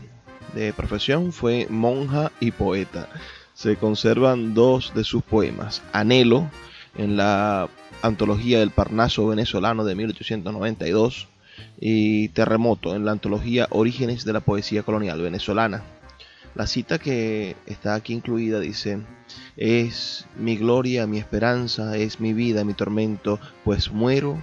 De 0.56 0.72
profesión 0.72 1.34
fue 1.34 1.68
monja 1.70 2.32
y 2.40 2.52
poeta. 2.52 3.10
Se 3.54 3.76
conservan 3.76 4.54
dos 4.54 4.94
de 4.96 5.04
sus 5.04 5.24
poemas, 5.24 5.82
Anhelo, 5.92 6.50
en 6.98 7.18
la 7.18 7.70
antología 8.02 8.60
del 8.60 8.72
Parnaso 8.72 9.28
venezolano 9.28 9.86
de 9.86 9.96
1892, 9.96 11.28
y 11.80 12.30
Terremoto, 12.30 12.96
en 12.96 13.06
la 13.06 13.12
antología 13.12 13.68
Orígenes 13.72 14.26
de 14.26 14.34
la 14.34 14.42
Poesía 14.42 14.84
Colonial 14.84 15.22
Venezolana 15.22 15.84
la 16.58 16.66
cita 16.66 16.98
que 16.98 17.56
está 17.68 17.94
aquí 17.94 18.14
incluida 18.14 18.60
dice, 18.60 19.04
es 19.58 20.26
mi 20.36 20.58
gloria, 20.58 21.06
mi 21.06 21.20
esperanza, 21.20 21.96
es 21.98 22.20
mi 22.20 22.34
vida, 22.34 22.64
mi 22.64 22.74
tormento, 22.74 23.40
pues 23.64 23.92
muero 23.92 24.42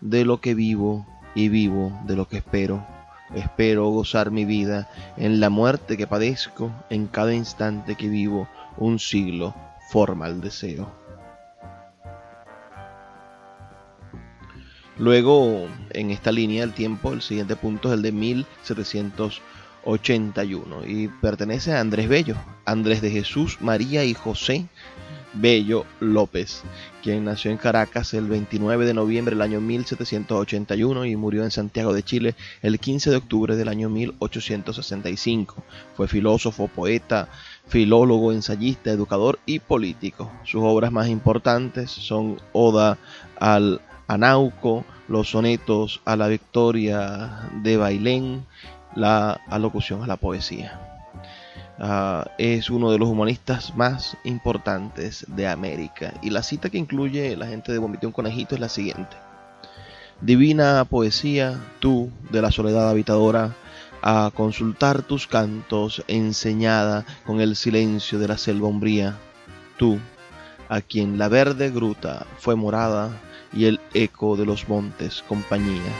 de 0.00 0.24
lo 0.24 0.40
que 0.40 0.54
vivo 0.54 1.06
y 1.36 1.50
vivo 1.50 1.96
de 2.04 2.16
lo 2.16 2.26
que 2.26 2.38
espero. 2.38 2.84
Espero 3.32 3.88
gozar 3.90 4.32
mi 4.32 4.44
vida 4.44 4.90
en 5.16 5.38
la 5.38 5.50
muerte 5.50 5.96
que 5.96 6.08
padezco, 6.08 6.72
en 6.90 7.06
cada 7.06 7.32
instante 7.32 7.94
que 7.94 8.08
vivo, 8.08 8.48
un 8.76 8.98
siglo 8.98 9.54
forma 9.92 10.26
el 10.26 10.40
deseo. 10.40 11.01
Luego, 15.02 15.66
en 15.90 16.12
esta 16.12 16.30
línea 16.30 16.60
del 16.60 16.74
tiempo, 16.74 17.12
el 17.12 17.22
siguiente 17.22 17.56
punto 17.56 17.88
es 17.88 17.94
el 17.94 18.02
de 18.02 18.12
1700 18.12 19.42
81 19.84 20.86
y 20.86 21.08
pertenece 21.08 21.72
a 21.72 21.80
Andrés 21.80 22.08
Bello, 22.08 22.36
Andrés 22.64 23.02
de 23.02 23.10
Jesús, 23.10 23.58
María 23.60 24.04
y 24.04 24.14
José 24.14 24.66
Bello 25.34 25.86
López, 25.98 26.62
quien 27.02 27.24
nació 27.24 27.50
en 27.50 27.56
Caracas 27.56 28.14
el 28.14 28.28
29 28.28 28.86
de 28.86 28.94
noviembre 28.94 29.34
del 29.34 29.42
año 29.42 29.60
1781 29.60 31.04
y 31.06 31.16
murió 31.16 31.42
en 31.42 31.50
Santiago 31.50 31.92
de 31.92 32.04
Chile 32.04 32.36
el 32.60 32.78
15 32.78 33.10
de 33.10 33.16
octubre 33.16 33.56
del 33.56 33.66
año 33.66 33.88
1865. 33.88 35.64
Fue 35.96 36.06
filósofo, 36.06 36.68
poeta, 36.68 37.28
filólogo, 37.66 38.30
ensayista, 38.30 38.92
educador 38.92 39.40
y 39.46 39.58
político. 39.58 40.30
Sus 40.44 40.62
obras 40.62 40.92
más 40.92 41.08
importantes 41.08 41.90
son 41.90 42.40
Oda 42.52 42.98
al 43.40 43.80
Anauco, 44.06 44.84
los 45.08 45.30
sonetos 45.30 46.00
a 46.04 46.16
la 46.16 46.28
Victoria 46.28 47.50
de 47.62 47.76
Bailén 47.76 48.46
la 48.94 49.40
alocución 49.48 50.02
a 50.02 50.06
la 50.06 50.16
poesía. 50.16 50.80
Ah, 51.78 52.26
es 52.38 52.70
uno 52.70 52.92
de 52.92 52.98
los 52.98 53.08
humanistas 53.08 53.74
más 53.74 54.16
importantes 54.24 55.26
de 55.28 55.48
América. 55.48 56.14
Y 56.22 56.30
la 56.30 56.42
cita 56.42 56.70
que 56.70 56.78
incluye 56.78 57.36
la 57.36 57.46
gente 57.46 57.72
de 57.72 57.78
Vomité 57.78 58.06
un 58.06 58.12
conejito 58.12 58.54
es 58.54 58.60
la 58.60 58.68
siguiente. 58.68 59.16
Divina 60.20 60.84
poesía, 60.84 61.58
tú 61.80 62.10
de 62.30 62.42
la 62.42 62.52
soledad 62.52 62.88
habitadora, 62.88 63.54
a 64.02 64.30
consultar 64.34 65.02
tus 65.02 65.26
cantos 65.26 66.04
enseñada 66.08 67.04
con 67.26 67.40
el 67.40 67.56
silencio 67.56 68.18
de 68.18 68.28
la 68.28 68.38
selva 68.38 68.68
umbría, 68.68 69.16
tú, 69.76 69.98
a 70.68 70.80
quien 70.80 71.18
la 71.18 71.28
verde 71.28 71.70
gruta 71.70 72.26
fue 72.38 72.54
morada 72.54 73.10
y 73.52 73.66
el 73.66 73.80
eco 73.94 74.36
de 74.36 74.46
los 74.46 74.68
montes 74.68 75.22
compañía 75.28 75.92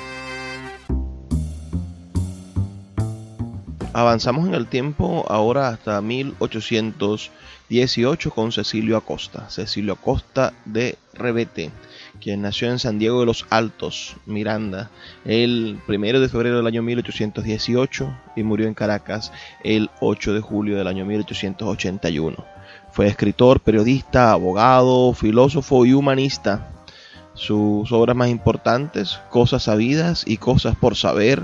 Avanzamos 3.94 4.48
en 4.48 4.54
el 4.54 4.68
tiempo 4.68 5.26
ahora 5.28 5.68
hasta 5.68 6.00
1818 6.00 8.30
con 8.30 8.50
Cecilio 8.50 8.96
Acosta. 8.96 9.50
Cecilio 9.50 9.92
Acosta 9.92 10.54
de 10.64 10.96
Rebete, 11.12 11.70
quien 12.18 12.40
nació 12.40 12.70
en 12.70 12.78
San 12.78 12.98
Diego 12.98 13.20
de 13.20 13.26
los 13.26 13.44
Altos, 13.50 14.16
Miranda, 14.24 14.90
el 15.26 15.78
1 15.86 16.20
de 16.20 16.28
febrero 16.30 16.56
del 16.56 16.66
año 16.66 16.82
1818 16.82 18.16
y 18.34 18.42
murió 18.42 18.66
en 18.66 18.72
Caracas 18.72 19.30
el 19.62 19.90
8 20.00 20.32
de 20.32 20.40
julio 20.40 20.78
del 20.78 20.86
año 20.86 21.04
1881. 21.04 22.46
Fue 22.92 23.08
escritor, 23.08 23.60
periodista, 23.60 24.32
abogado, 24.32 25.12
filósofo 25.12 25.84
y 25.84 25.92
humanista. 25.92 26.70
Sus 27.34 27.90
obras 27.92 28.16
más 28.16 28.28
importantes, 28.28 29.20
Cosas 29.30 29.64
sabidas 29.64 30.24
y 30.26 30.36
Cosas 30.36 30.76
por 30.76 30.96
saber, 30.96 31.42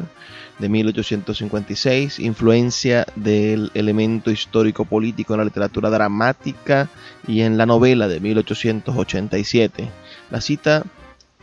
de 0.58 0.68
1856, 0.68 2.18
influencia 2.18 3.06
del 3.14 3.70
elemento 3.74 4.30
histórico 4.30 4.84
político 4.84 5.34
en 5.34 5.38
la 5.38 5.44
literatura 5.44 5.88
dramática 5.88 6.88
y 7.26 7.42
en 7.42 7.56
la 7.56 7.66
novela 7.66 8.08
de 8.08 8.20
1887. 8.20 9.88
La 10.30 10.40
cita 10.40 10.84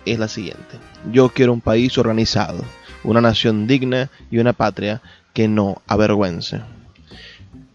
es 0.05 0.19
la 0.19 0.27
siguiente. 0.27 0.77
Yo 1.11 1.29
quiero 1.29 1.53
un 1.53 1.61
país 1.61 1.97
organizado, 1.97 2.63
una 3.03 3.21
nación 3.21 3.67
digna 3.67 4.09
y 4.29 4.37
una 4.37 4.53
patria 4.53 5.01
que 5.33 5.47
no 5.47 5.81
avergüence. 5.87 6.61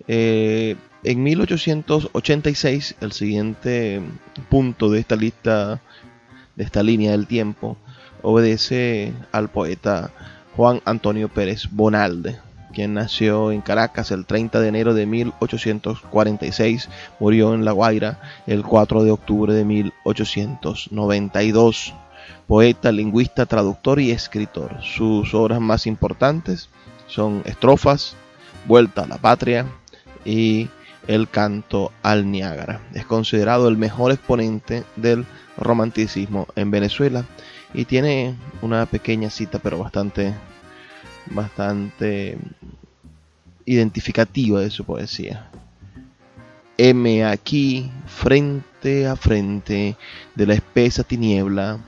Eh, 0.09 0.77
en 1.03 1.23
1886, 1.23 2.97
el 3.01 3.13
siguiente 3.13 4.03
punto 4.49 4.91
de 4.91 5.01
esta 5.01 5.17
lista, 5.17 5.81
de 6.61 6.67
esta 6.67 6.83
línea 6.83 7.13
del 7.13 7.27
tiempo, 7.27 7.79
obedece 8.21 9.15
al 9.33 9.49
poeta 9.49 10.11
Juan 10.57 10.83
Antonio 10.85 11.31
Pérez 11.31 11.71
Bonalde, 11.71 12.37
quien 12.75 12.93
nació 12.93 13.51
en 13.51 13.63
Caracas 13.63 14.11
el 14.11 14.27
30 14.27 14.61
de 14.61 14.69
enero 14.69 14.93
de 14.93 15.07
1846, 15.07 16.91
murió 17.19 17.55
en 17.55 17.65
La 17.65 17.73
Guaira 17.73 18.21
el 18.47 18.63
4 18.63 19.05
de 19.05 19.11
octubre 19.11 19.55
de 19.55 19.65
1892. 19.65 21.95
Poeta, 22.47 22.93
lingüista, 22.93 23.47
traductor 23.47 23.99
y 23.99 24.11
escritor. 24.11 24.83
Sus 24.83 25.33
obras 25.33 25.63
más 25.63 25.87
importantes 25.87 26.69
son 27.07 27.41
Estrofas, 27.47 28.17
Vuelta 28.67 29.05
a 29.05 29.07
la 29.07 29.17
Patria 29.17 29.65
y 30.27 30.69
El 31.09 31.27
canto 31.27 31.91
al 32.03 32.31
Niágara. 32.31 32.83
Es 32.93 33.07
considerado 33.07 33.67
el 33.67 33.79
mejor 33.79 34.13
exponente 34.13 34.85
del 34.97 35.25
romanticismo 35.57 36.47
en 36.57 36.71
Venezuela 36.71 37.25
y 37.75 37.85
tiene 37.85 38.35
una 38.63 38.87
pequeña 38.87 39.31
cita 39.31 39.59
pero 39.59 39.79
bastante 39.79 40.35
bastante 41.27 42.39
identificativa 43.65 44.61
de 44.61 44.71
su 44.71 44.85
poesía. 44.85 45.49
M 46.77 47.25
aquí, 47.25 47.91
frente 48.07 49.07
a 49.07 49.15
frente 49.15 49.97
de 50.35 50.47
la 50.47 50.55
espesa 50.55 51.05
tiniebla, 51.05 51.79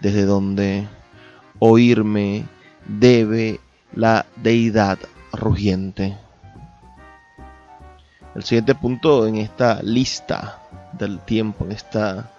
desde 0.00 0.24
donde 0.24 0.86
oírme 1.58 2.46
debe 2.86 3.60
la 3.92 4.24
deidad 4.36 4.98
rugiente. 5.32 6.16
El 8.34 8.42
siguiente 8.44 8.74
punto 8.74 9.26
en 9.26 9.36
esta 9.36 9.82
lista 9.82 10.62
del 10.92 11.20
tiempo, 11.20 11.64
en 11.64 11.72
esta, 11.72 12.32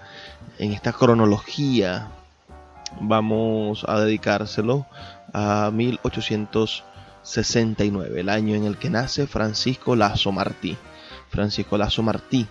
en 0.60 0.74
esta 0.74 0.93
cronología 0.93 2.12
vamos 3.00 3.86
a 3.88 4.02
dedicárselo 4.02 4.86
a 5.34 5.72
1869, 5.74 8.19
el 8.19 8.30
año 8.30 8.54
en 8.56 8.65
el 8.65 8.78
que 8.78 8.89
nace 8.89 9.26
Francisco 9.26 9.95
Lazo 9.95 10.34
Martí. 10.34 10.76
Francisco 11.30 11.78
Lazo 11.78 12.04
Martí, 12.04 12.45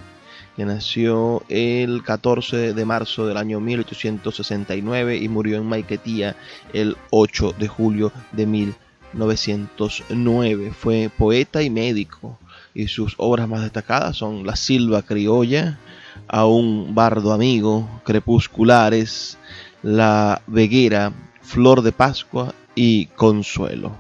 que 0.57 0.65
nació 0.65 1.43
el 1.49 2.03
14 2.03 2.73
de 2.75 2.85
marzo 2.85 3.25
del 3.27 3.37
año 3.37 3.61
1869 3.61 5.19
y 5.19 5.29
murió 5.29 5.59
en 5.59 5.67
Maiquetía 5.67 6.35
el 6.73 6.97
8 7.11 7.55
de 7.59 7.69
julio 7.69 8.11
de 8.33 8.47
1909. 8.47 10.73
Fue 10.73 11.11
poeta 11.17 11.63
y 11.63 11.71
médico 11.71 12.37
y 12.75 12.89
sus 12.89 13.15
obras 13.19 13.49
más 13.49 13.63
destacadas 13.63 14.17
son 14.17 14.45
La 14.47 14.57
Silva 14.57 15.03
Criolla, 15.03 15.79
A 16.27 16.47
un 16.47 16.95
bardo 16.95 17.33
amigo, 17.33 17.89
Crepusculares, 18.05 19.39
La 19.83 20.43
Veguera, 20.47 21.13
Flor 21.43 21.83
de 21.83 21.93
Pascua 21.93 22.55
y 22.75 23.07
Consuelo. 23.07 23.93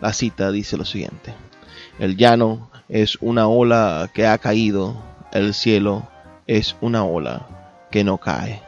La 0.00 0.12
cita 0.12 0.50
dice 0.50 0.76
lo 0.76 0.84
siguiente. 0.84 1.34
El 1.98 2.16
llano 2.16 2.70
es 2.88 3.18
una 3.20 3.48
ola 3.48 4.10
que 4.14 4.26
ha 4.26 4.38
caído 4.38 4.96
el 5.32 5.52
cielo 5.52 6.08
es 6.46 6.76
una 6.80 7.04
ola 7.04 7.46
que 7.90 8.04
no 8.04 8.18
cae. 8.18 8.62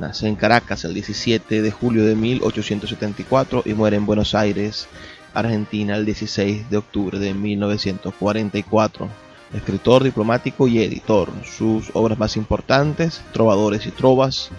Nace 0.02 0.28
en 0.28 0.36
Caracas 0.36 0.84
el 0.84 0.96
17 0.96 1.62
de 1.62 1.70
julio 1.70 2.04
de 2.04 2.16
1874 2.16 3.62
y 3.68 3.76
muere 3.76 3.98
en 3.98 4.08
Buenos 4.08 4.34
Aires, 4.34 4.88
Argentina, 5.36 5.96
el 5.96 6.08
16 6.08 6.72
de 6.72 6.78
octubre 6.78 7.20
de 7.20 7.36
1944. 7.36 9.08
Escritor, 9.54 10.04
diplomático 10.04 10.68
y 10.68 10.80
editor. 10.80 11.32
Sus 11.46 11.92
obras 11.94 12.18
más 12.18 12.36
importantes, 12.36 13.22
Trovadores 13.32 13.86
y 13.86 13.92
Trovas, 13.92 14.50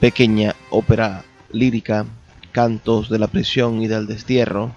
Pequeña 0.00 0.54
ópera 0.68 1.24
lírica, 1.50 2.04
Cantos 2.52 3.08
de 3.08 3.18
la 3.18 3.28
prisión 3.28 3.80
y 3.80 3.88
del 3.88 4.06
destierro, 4.06 4.74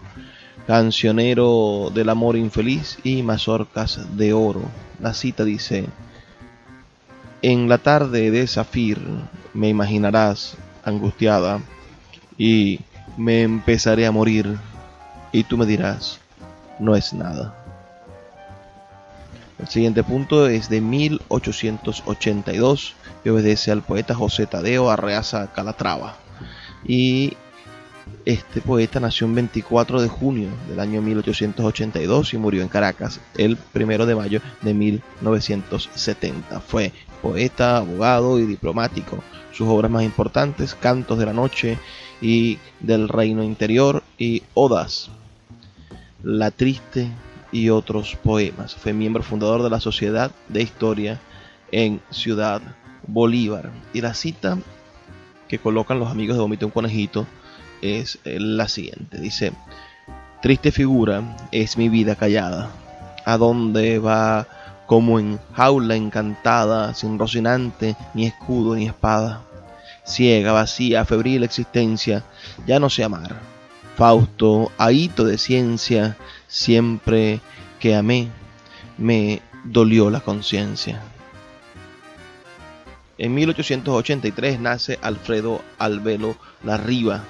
Cancionero 0.68 1.92
del 1.94 2.08
amor 2.08 2.38
infeliz 2.38 2.98
y 3.04 3.24
Mazorcas 3.24 4.00
de 4.16 4.32
oro. 4.32 4.62
La 5.02 5.14
cita 5.14 5.44
dice, 5.44 5.90
en 7.42 7.70
la 7.70 7.80
tarde 7.80 8.32
de 8.32 8.48
Zafir 8.48 9.00
me 9.54 9.70
imaginarás 9.70 10.56
angustiada 10.84 11.62
y 12.38 12.82
me 13.18 13.42
empezaré 13.42 14.06
a 14.06 14.12
morir 14.12 14.58
y 15.32 15.44
tú 15.44 15.58
me 15.58 15.66
dirás, 15.66 16.20
no 16.80 16.96
es 16.96 17.14
nada. 17.14 17.58
El 19.60 19.68
siguiente 19.68 20.04
punto 20.04 20.48
es 20.48 20.70
de 20.70 20.80
1882 20.82 22.96
y 23.24 23.30
obedece 23.30 23.72
al 23.72 23.84
poeta 23.84 24.16
José 24.16 24.48
Tadeo 24.48 24.90
Arreaza 24.90 25.54
Calatrava. 25.54 26.18
Y 26.84 27.38
este 28.26 28.60
poeta 28.62 29.00
nació 29.00 29.28
el 29.28 29.34
24 29.34 30.02
de 30.02 30.08
junio 30.08 30.50
del 30.68 30.80
año 30.80 31.00
1882 31.02 32.34
y 32.34 32.38
murió 32.38 32.64
en 32.64 32.70
Caracas 32.70 33.20
el 33.38 33.60
1 33.76 34.08
de 34.08 34.16
mayo 34.16 34.42
de 34.62 34.74
1970. 34.74 36.60
Fue 36.62 36.92
poeta, 37.22 37.78
abogado 37.78 38.40
y 38.40 38.46
diplomático. 38.46 39.24
Sus 39.52 39.68
obras 39.68 39.92
más 39.92 40.04
importantes, 40.04 40.76
Cantos 40.76 41.20
de 41.20 41.26
la 41.26 41.34
Noche 41.34 41.78
y 42.22 42.58
del 42.80 43.10
Reino 43.10 43.44
Interior 43.44 44.04
y 44.18 44.44
Odas, 44.54 45.10
La 46.24 46.52
Triste 46.52 47.10
y 47.52 47.70
otros 47.70 48.16
poemas. 48.16 48.76
Fue 48.76 48.94
miembro 48.94 49.24
fundador 49.24 49.64
de 49.64 49.70
la 49.70 49.80
Sociedad 49.80 50.32
de 50.48 50.62
Historia 50.62 51.20
en 51.72 52.02
Ciudad 52.10 52.62
Bolívar. 53.08 53.72
Y 53.94 54.02
la 54.02 54.14
cita 54.14 54.58
que 55.48 55.60
colocan 55.60 56.00
los 56.00 56.10
amigos 56.10 56.38
de 56.38 56.42
Vomito 56.42 56.66
un 56.66 56.72
Conejito 56.72 57.28
es 57.82 58.20
la 58.24 58.68
siguiente. 58.68 59.20
Dice, 59.20 59.52
triste 60.42 60.72
figura 60.72 61.36
es 61.52 61.78
mi 61.78 61.90
vida 61.90 62.16
callada. 62.16 62.72
¿A 63.26 63.38
dónde 63.38 64.00
va 64.00 64.48
como 64.92 65.20
en 65.20 65.40
jaula 65.54 65.96
encantada, 65.96 66.94
sin 66.94 67.18
rocinante, 67.18 67.96
ni 68.14 68.26
escudo 68.26 68.76
ni 68.76 68.88
espada. 68.88 69.42
Ciega, 70.06 70.52
vacía, 70.52 71.06
febril 71.06 71.46
existencia, 71.46 72.26
ya 72.68 72.78
no 72.78 72.90
sé 72.90 73.06
amar. 73.06 73.40
Fausto, 73.96 74.70
ahito 74.78 75.24
de 75.24 75.38
ciencia, 75.38 76.18
siempre 76.46 77.40
que 77.80 77.96
amé, 77.96 78.28
me 78.98 79.42
dolió 79.64 80.10
la 80.10 80.20
conciencia. 80.20 81.02
En 83.18 83.34
1883 83.34 84.60
nace 84.60 85.00
Alfredo 85.02 85.62
Albelo 85.78 86.36
Larriba, 86.66 87.24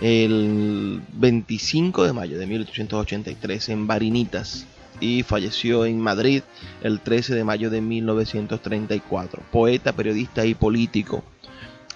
el 0.00 1.02
25 1.14 2.04
de 2.04 2.12
mayo 2.12 2.38
de 2.38 2.46
1883 2.46 3.68
en 3.70 3.88
Barinitas, 3.88 4.68
y 5.04 5.22
falleció 5.22 5.84
en 5.84 6.00
Madrid 6.00 6.42
el 6.82 7.00
13 7.00 7.34
de 7.34 7.44
mayo 7.44 7.68
de 7.68 7.82
1934. 7.82 9.42
Poeta, 9.52 9.92
periodista 9.92 10.46
y 10.46 10.54
político. 10.54 11.22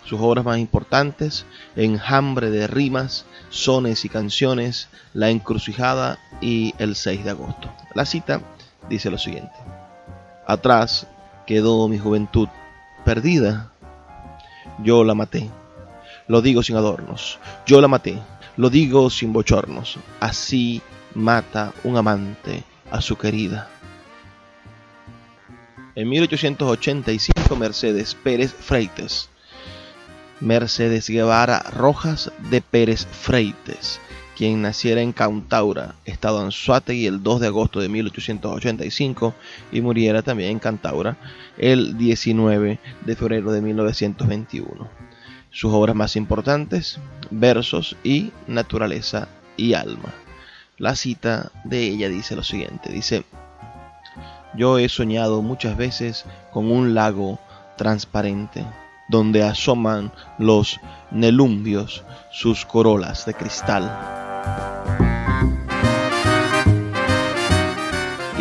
Sus 0.05 0.21
obras 0.21 0.45
más 0.45 0.59
importantes, 0.59 1.47
Enjambre 1.75 2.51
de 2.51 2.67
rimas, 2.67 3.25
sones 3.49 4.05
y 4.05 4.11
canciones, 4.11 4.89
La 5.15 5.31
encrucijada 5.31 6.19
y 6.43 6.75
El 6.79 6.97
6 6.97 7.25
de 7.25 7.31
agosto. 7.31 7.73
La 7.95 8.05
cita 8.05 8.43
dice 8.91 9.11
lo 9.11 9.17
siguiente. 9.17 9.57
Atrás 10.47 11.07
quedó 11.47 11.89
mi 11.89 11.99
juventud 11.99 12.49
perdida. 13.07 13.73
Yo 14.83 15.03
la 15.03 15.15
maté. 15.15 15.49
Lo 16.27 16.43
digo 16.43 16.63
sin 16.63 16.77
adornos. 16.77 17.39
Yo 17.65 17.81
la 17.81 17.89
maté. 17.89 18.19
Lo 18.59 18.69
digo 18.69 19.09
sin 19.09 19.33
bochornos. 19.33 19.99
Así 20.21 20.83
mata 21.15 21.73
un 21.85 21.97
amante 21.97 22.65
a 22.91 23.01
su 23.01 23.17
querida. 23.17 23.69
En 25.95 26.09
1885 26.09 27.57
Mercedes 27.57 28.15
Pérez 28.15 28.53
Freites. 28.53 29.29
Mercedes 30.41 31.09
Guevara 31.09 31.59
Rojas 31.73 32.31
de 32.51 32.61
Pérez 32.61 33.07
Freites, 33.07 34.01
quien 34.37 34.63
naciera 34.63 35.01
en 35.01 35.13
Cantaura, 35.13 35.97
estado 36.05 36.39
Anzuategui 36.41 37.07
el 37.07 37.25
2 37.25 37.41
de 37.41 37.47
agosto 37.49 37.81
de 37.81 37.89
1885 37.89 39.35
y 39.73 39.81
muriera 39.81 40.23
también 40.23 40.53
en 40.53 40.59
Cantaura 40.61 41.17
el 41.57 41.99
19 41.99 42.79
de 43.05 43.17
febrero 43.17 43.51
de 43.51 43.61
1921. 43.61 44.89
sus 45.51 45.73
obras 45.73 45.97
más 45.97 46.15
importantes, 46.15 47.01
Versos 47.31 47.97
y 48.05 48.31
Naturaleza 48.47 49.29
y 49.57 49.75
Alma. 49.75 50.15
La 50.79 50.95
cita 50.95 51.51
de 51.65 51.83
ella 51.83 52.09
dice 52.09 52.37
lo 52.37 52.45
siguiente, 52.45 52.93
dice, 52.93 53.25
yo 54.55 54.79
he 54.79 54.89
soñado 54.89 55.43
muchas 55.43 55.77
veces 55.77 56.25
con 56.53 56.71
un 56.71 56.95
lago 56.95 57.41
transparente 57.77 58.65
donde 59.09 59.43
asoman 59.43 60.13
los 60.39 60.79
nelumbios 61.11 62.05
sus 62.31 62.65
corolas 62.65 63.27
de 63.27 63.35
cristal. 63.35 64.98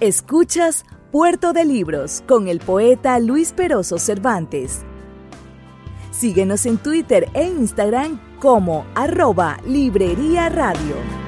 Escuchas 0.00 0.84
Puerto 1.10 1.52
de 1.52 1.64
Libros 1.64 2.22
con 2.26 2.48
el 2.48 2.60
poeta 2.60 3.18
Luis 3.18 3.52
Peroso 3.52 3.98
Cervantes. 3.98 4.84
Síguenos 6.10 6.66
en 6.66 6.78
Twitter 6.78 7.28
e 7.34 7.44
Instagram 7.44 8.20
como 8.40 8.84
arroba 8.94 9.58
Librería 9.66 10.48
Radio. 10.48 11.27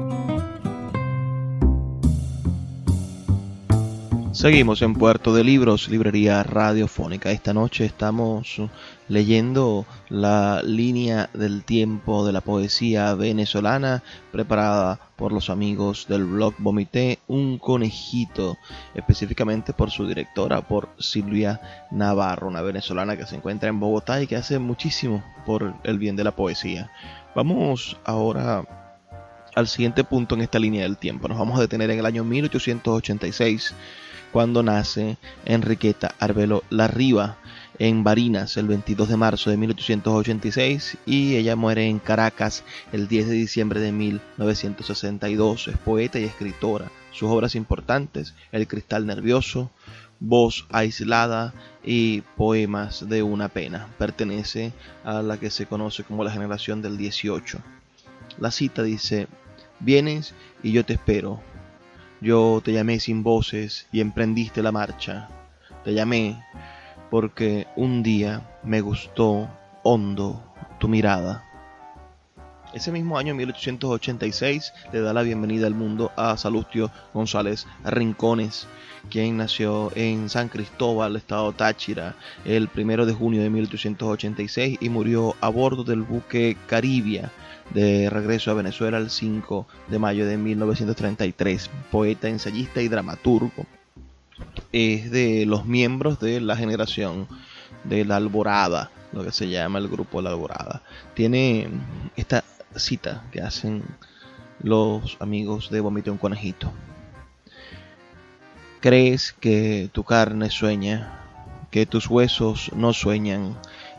Seguimos 4.33 4.81
en 4.81 4.93
Puerto 4.93 5.33
de 5.33 5.43
Libros, 5.43 5.89
Librería 5.89 6.41
Radiofónica. 6.41 7.31
Esta 7.31 7.53
noche 7.53 7.83
estamos 7.83 8.61
leyendo 9.09 9.85
la 10.07 10.61
línea 10.63 11.29
del 11.33 11.65
tiempo 11.65 12.25
de 12.25 12.31
la 12.31 12.39
poesía 12.39 13.13
venezolana 13.13 14.03
preparada 14.31 15.01
por 15.17 15.33
los 15.33 15.49
amigos 15.49 16.05
del 16.07 16.23
blog 16.23 16.53
Vomité, 16.59 17.19
un 17.27 17.57
conejito, 17.57 18.57
específicamente 18.95 19.73
por 19.73 19.91
su 19.91 20.07
directora, 20.07 20.61
por 20.61 20.87
Silvia 20.97 21.59
Navarro, 21.91 22.47
una 22.47 22.61
venezolana 22.61 23.17
que 23.17 23.27
se 23.27 23.35
encuentra 23.35 23.67
en 23.67 23.81
Bogotá 23.81 24.21
y 24.21 24.27
que 24.27 24.37
hace 24.37 24.59
muchísimo 24.59 25.21
por 25.45 25.73
el 25.83 25.99
bien 25.99 26.15
de 26.15 26.23
la 26.23 26.31
poesía. 26.31 26.89
Vamos 27.35 27.97
ahora 28.05 28.65
al 29.55 29.67
siguiente 29.67 30.05
punto 30.05 30.35
en 30.35 30.41
esta 30.41 30.57
línea 30.57 30.83
del 30.83 30.97
tiempo. 30.97 31.27
Nos 31.27 31.37
vamos 31.37 31.57
a 31.57 31.61
detener 31.61 31.91
en 31.91 31.99
el 31.99 32.05
año 32.05 32.23
1886 32.23 33.75
cuando 34.31 34.63
nace 34.63 35.17
Enriqueta 35.45 36.15
Arbelo 36.19 36.63
Larriba 36.69 37.37
en 37.79 38.03
Barinas 38.03 38.57
el 38.57 38.67
22 38.67 39.09
de 39.09 39.17
marzo 39.17 39.49
de 39.49 39.57
1886 39.57 40.97
y 41.05 41.35
ella 41.35 41.55
muere 41.55 41.87
en 41.87 41.99
Caracas 41.99 42.63
el 42.91 43.07
10 43.07 43.29
de 43.29 43.33
diciembre 43.33 43.79
de 43.79 43.91
1962. 43.91 45.67
Es 45.67 45.77
poeta 45.77 46.19
y 46.19 46.25
escritora. 46.25 46.91
Sus 47.11 47.29
obras 47.29 47.55
importantes, 47.55 48.35
El 48.51 48.67
cristal 48.67 49.05
nervioso, 49.05 49.71
Voz 50.19 50.67
aislada 50.69 51.55
y 51.83 52.21
Poemas 52.37 53.09
de 53.09 53.23
una 53.23 53.49
pena. 53.49 53.87
Pertenece 53.97 54.71
a 55.03 55.23
la 55.23 55.39
que 55.39 55.49
se 55.49 55.65
conoce 55.65 56.03
como 56.03 56.23
la 56.23 56.31
generación 56.31 56.83
del 56.83 56.97
18. 56.97 57.57
La 58.37 58.51
cita 58.51 58.83
dice, 58.83 59.27
vienes 59.79 60.35
y 60.61 60.71
yo 60.71 60.85
te 60.85 60.93
espero, 60.93 61.41
yo 62.21 62.61
te 62.63 62.71
llamé 62.71 62.99
sin 62.99 63.23
voces 63.23 63.87
y 63.91 63.99
emprendiste 63.99 64.61
la 64.61 64.71
marcha. 64.71 65.27
Te 65.83 65.93
llamé 65.93 66.41
porque 67.09 67.67
un 67.75 68.03
día 68.03 68.59
me 68.63 68.79
gustó 68.81 69.49
hondo 69.83 70.41
tu 70.79 70.87
mirada. 70.87 71.43
Ese 72.73 72.91
mismo 72.91 73.17
año, 73.17 73.35
1886, 73.35 74.71
le 74.93 75.01
da 75.01 75.11
la 75.13 75.23
bienvenida 75.23 75.67
al 75.67 75.75
mundo 75.75 76.11
a 76.15 76.37
Salustio 76.37 76.89
González 77.13 77.67
Rincones, 77.83 78.67
quien 79.09 79.35
nació 79.35 79.91
en 79.95 80.29
San 80.29 80.47
Cristóbal, 80.47 81.17
estado 81.17 81.51
Táchira, 81.51 82.15
el 82.45 82.69
1 82.73 83.05
de 83.05 83.13
junio 83.13 83.41
de 83.41 83.49
1886 83.49 84.77
y 84.79 84.89
murió 84.89 85.35
a 85.41 85.49
bordo 85.49 85.83
del 85.83 86.03
buque 86.03 86.55
Caribia 86.67 87.31
de 87.73 88.09
regreso 88.09 88.51
a 88.51 88.55
Venezuela 88.55 88.97
el 88.97 89.09
5 89.09 89.67
de 89.87 89.99
mayo 89.99 90.25
de 90.25 90.37
1933, 90.37 91.69
poeta, 91.91 92.27
ensayista 92.27 92.81
y 92.81 92.87
dramaturgo. 92.87 93.65
Es 94.71 95.11
de 95.11 95.45
los 95.45 95.65
miembros 95.65 96.19
de 96.19 96.41
la 96.41 96.55
generación 96.55 97.27
de 97.83 98.05
la 98.05 98.17
Alborada, 98.17 98.91
lo 99.11 99.23
que 99.23 99.31
se 99.31 99.49
llama 99.49 99.79
el 99.79 99.87
grupo 99.87 100.21
La 100.21 100.31
Alborada. 100.31 100.81
Tiene 101.13 101.67
esta 102.15 102.43
cita 102.75 103.23
que 103.31 103.41
hacen 103.41 103.83
los 104.61 105.17
amigos 105.19 105.69
de 105.69 105.79
Vomito 105.79 106.11
un 106.11 106.17
Conejito. 106.17 106.71
Crees 108.79 109.33
que 109.33 109.89
tu 109.91 110.03
carne 110.03 110.49
sueña, 110.49 111.19
que 111.69 111.85
tus 111.85 112.09
huesos 112.09 112.71
no 112.75 112.93
sueñan 112.93 113.57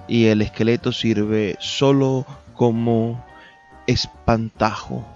y 0.09 0.27
el 0.27 0.43
esqueleto 0.43 0.93
sirve 0.93 1.57
solo 1.61 2.27
como 2.55 3.25
espantajo, 3.87 5.07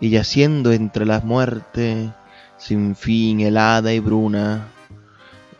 y 0.00 0.10
yaciendo 0.10 0.72
entre 0.72 1.06
la 1.06 1.20
muerte 1.20 2.12
sin 2.56 2.94
fin, 2.96 3.40
helada 3.40 3.92
y 3.92 4.00
bruna, 4.00 4.68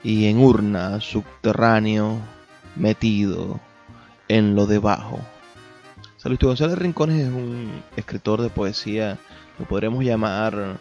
y 0.02 0.26
en 0.26 0.38
urna 0.38 1.00
subterráneo 1.00 2.18
metido 2.76 3.60
en 4.28 4.54
lo 4.54 4.66
debajo. 4.66 5.18
Salud 6.16 6.38
González 6.40 6.78
Rincones 6.78 7.26
es 7.26 7.32
un 7.32 7.82
escritor 7.96 8.42
de 8.42 8.50
poesía, 8.50 9.18
lo 9.58 9.64
podremos 9.64 10.04
llamar 10.04 10.78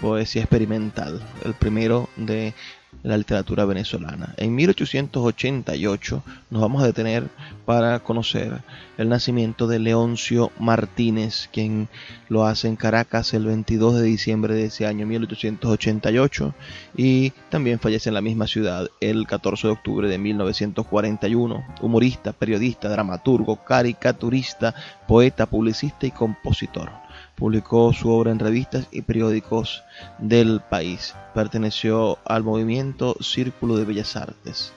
poesía 0.00 0.42
experimental, 0.42 1.20
el 1.44 1.54
primero 1.54 2.08
de 2.16 2.54
la 3.02 3.16
literatura 3.16 3.64
venezolana. 3.64 4.34
En 4.36 4.54
1888 4.54 6.22
nos 6.50 6.62
vamos 6.62 6.82
a 6.82 6.86
detener 6.86 7.28
para 7.64 8.00
conocer 8.00 8.62
el 8.98 9.08
nacimiento 9.08 9.66
de 9.66 9.78
Leoncio 9.78 10.50
Martínez, 10.58 11.48
quien 11.52 11.88
lo 12.28 12.44
hace 12.44 12.68
en 12.68 12.76
Caracas 12.76 13.32
el 13.32 13.46
22 13.46 13.96
de 13.96 14.02
diciembre 14.02 14.54
de 14.54 14.66
ese 14.66 14.86
año 14.86 15.06
1888 15.06 16.54
y 16.96 17.30
también 17.48 17.78
fallece 17.78 18.10
en 18.10 18.14
la 18.14 18.20
misma 18.20 18.46
ciudad 18.46 18.88
el 19.00 19.26
14 19.26 19.68
de 19.68 19.72
octubre 19.72 20.08
de 20.08 20.18
1941. 20.18 21.64
Humorista, 21.80 22.32
periodista, 22.32 22.88
dramaturgo, 22.88 23.64
caricaturista, 23.64 24.74
poeta, 25.06 25.46
publicista 25.46 26.06
y 26.06 26.10
compositor. 26.10 26.90
Publicó 27.40 27.94
su 27.94 28.10
obra 28.10 28.30
en 28.30 28.38
revistas 28.38 28.86
y 28.92 29.00
periódicos 29.00 29.82
del 30.18 30.60
país. 30.60 31.14
Perteneció 31.34 32.18
al 32.26 32.44
movimiento 32.44 33.16
Círculo 33.20 33.76
de 33.76 33.86
Bellas 33.86 34.14
Artes. 34.14 34.74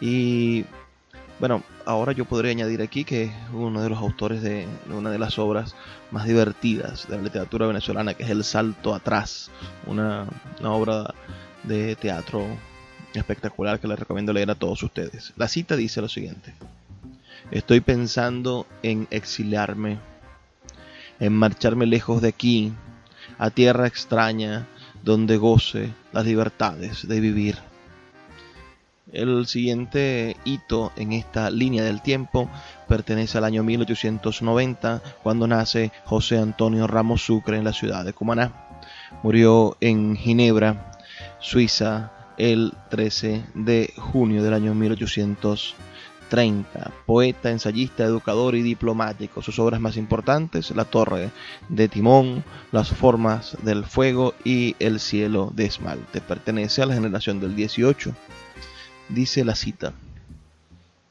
Y 0.00 0.64
bueno, 1.38 1.62
ahora 1.84 2.12
yo 2.12 2.24
podría 2.24 2.52
añadir 2.52 2.80
aquí 2.80 3.04
que 3.04 3.24
es 3.24 3.32
uno 3.52 3.82
de 3.82 3.90
los 3.90 3.98
autores 3.98 4.40
de 4.40 4.66
una 4.88 5.10
de 5.10 5.18
las 5.18 5.38
obras 5.38 5.76
más 6.10 6.24
divertidas 6.24 7.06
de 7.06 7.18
la 7.18 7.22
literatura 7.22 7.66
venezolana, 7.66 8.14
que 8.14 8.22
es 8.22 8.30
El 8.30 8.44
Salto 8.44 8.94
Atrás, 8.94 9.50
una, 9.86 10.26
una 10.58 10.72
obra 10.72 11.14
de 11.64 11.96
teatro 11.96 12.46
espectacular 13.12 13.78
que 13.78 13.88
les 13.88 13.98
recomiendo 13.98 14.32
leer 14.32 14.50
a 14.50 14.54
todos 14.54 14.82
ustedes. 14.82 15.34
La 15.36 15.48
cita 15.48 15.76
dice 15.76 16.00
lo 16.00 16.08
siguiente. 16.08 16.54
Estoy 17.50 17.80
pensando 17.80 18.66
en 18.82 19.06
exiliarme 19.10 19.98
en 21.20 21.32
marcharme 21.34 21.86
lejos 21.86 22.22
de 22.22 22.28
aquí, 22.28 22.72
a 23.38 23.50
tierra 23.50 23.86
extraña, 23.86 24.66
donde 25.02 25.36
goce 25.36 25.92
las 26.12 26.24
libertades 26.24 27.06
de 27.06 27.20
vivir. 27.20 27.58
El 29.12 29.46
siguiente 29.46 30.36
hito 30.44 30.92
en 30.96 31.12
esta 31.12 31.50
línea 31.50 31.82
del 31.82 32.00
tiempo 32.00 32.48
pertenece 32.86 33.38
al 33.38 33.44
año 33.44 33.64
1890, 33.64 35.02
cuando 35.22 35.46
nace 35.46 35.90
José 36.04 36.38
Antonio 36.38 36.86
Ramos 36.86 37.22
Sucre 37.22 37.56
en 37.56 37.64
la 37.64 37.72
ciudad 37.72 38.04
de 38.04 38.12
Cumaná. 38.12 38.52
Murió 39.22 39.76
en 39.80 40.16
Ginebra, 40.16 40.92
Suiza, 41.40 42.12
el 42.38 42.72
13 42.88 43.44
de 43.54 43.92
junio 43.96 44.42
del 44.42 44.54
año 44.54 44.74
1830. 46.30 46.92
Poeta, 47.06 47.50
ensayista, 47.50 48.04
educador 48.04 48.54
y 48.54 48.62
diplomático. 48.62 49.42
Sus 49.42 49.58
obras 49.58 49.80
más 49.80 49.96
importantes, 49.96 50.70
La 50.70 50.84
Torre 50.84 51.30
de 51.68 51.88
Timón, 51.88 52.44
Las 52.72 52.90
Formas 52.90 53.56
del 53.62 53.84
Fuego 53.84 54.34
y 54.44 54.76
El 54.78 55.00
Cielo 55.00 55.52
de 55.54 55.66
Esmalte. 55.66 56.20
Pertenece 56.20 56.82
a 56.82 56.86
la 56.86 56.94
generación 56.94 57.40
del 57.40 57.56
18. 57.56 58.14
Dice 59.08 59.44
la 59.44 59.54
cita. 59.54 59.92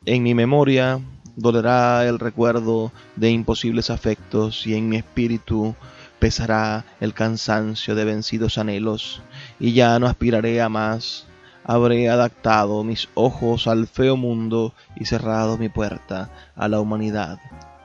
En 0.06 0.24
mi 0.24 0.34
memoria 0.34 1.00
dolerá 1.36 2.08
el 2.08 2.20
recuerdo 2.20 2.92
de 3.16 3.32
imposibles 3.32 3.90
afectos 3.90 4.66
y 4.66 4.76
en 4.76 4.90
mi 4.90 4.98
espíritu 4.98 5.76
pesará 6.20 6.86
el 7.00 7.14
cansancio 7.14 7.96
de 7.96 8.06
vencidos 8.06 8.58
anhelos, 8.58 9.22
y 9.60 9.74
ya 9.74 9.98
no 10.00 10.08
aspiraré 10.08 10.62
a 10.62 10.70
más. 10.70 11.26
Habré 11.70 12.10
adaptado 12.10 12.84
mis 12.84 13.10
ojos 13.14 13.68
al 13.68 13.86
feo 13.86 14.18
mundo 14.18 14.74
y 14.96 15.06
cerrado 15.06 15.56
mi 15.60 15.70
puerta 15.70 16.32
a 16.56 16.68
la 16.68 16.80
humanidad 16.80 17.38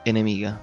enemiga. 0.05 0.59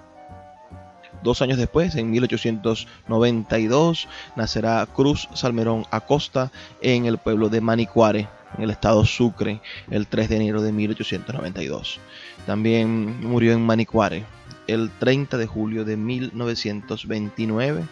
Dos 1.22 1.40
años 1.40 1.56
después, 1.56 1.94
en 1.94 2.10
1892, 2.10 4.08
nacerá 4.34 4.84
Cruz 4.92 5.28
Salmerón 5.34 5.86
Acosta 5.92 6.50
en 6.80 7.06
el 7.06 7.16
pueblo 7.16 7.48
de 7.48 7.60
Manicuare, 7.60 8.26
en 8.58 8.64
el 8.64 8.70
estado 8.70 9.04
Sucre, 9.04 9.60
el 9.88 10.08
3 10.08 10.28
de 10.28 10.36
enero 10.38 10.60
de 10.60 10.72
1892. 10.72 12.00
También 12.44 13.24
murió 13.24 13.52
en 13.52 13.64
Manicuare 13.64 14.24
el 14.66 14.90
30 14.98 15.36
de 15.36 15.46
julio 15.46 15.84
de 15.84 15.96
1929. 15.96 17.84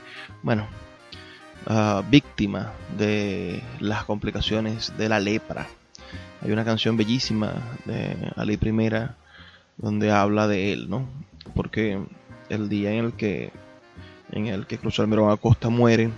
Bueno, 0.42 0.66
ah, 1.66 2.02
víctima 2.10 2.72
de 2.96 3.62
las 3.80 4.04
complicaciones 4.04 4.92
de 4.96 5.08
la 5.08 5.20
lepra. 5.20 5.66
Hay 6.42 6.52
una 6.52 6.64
canción 6.64 6.96
bellísima 6.96 7.54
de 7.84 8.16
Ali 8.36 8.56
Primera 8.56 9.16
donde 9.76 10.10
habla 10.10 10.46
de 10.48 10.72
él, 10.72 10.88
¿no? 10.88 11.08
Porque 11.54 12.00
el 12.48 12.68
día 12.68 12.92
en 12.92 13.04
el 13.06 13.12
que 13.12 13.52
en 14.32 14.46
el 14.46 14.66
que 14.66 14.78
Cruz 14.78 15.00
Almerón 15.00 15.30
Acosta 15.30 15.70
muere, 15.70 16.10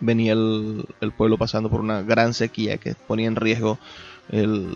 venía 0.00 0.32
el, 0.32 1.12
pueblo 1.16 1.38
pasando 1.38 1.70
por 1.70 1.80
una 1.80 2.02
gran 2.02 2.34
sequía 2.34 2.78
que 2.78 2.94
ponía 2.94 3.28
en 3.28 3.36
riesgo 3.36 3.78
el 4.28 4.74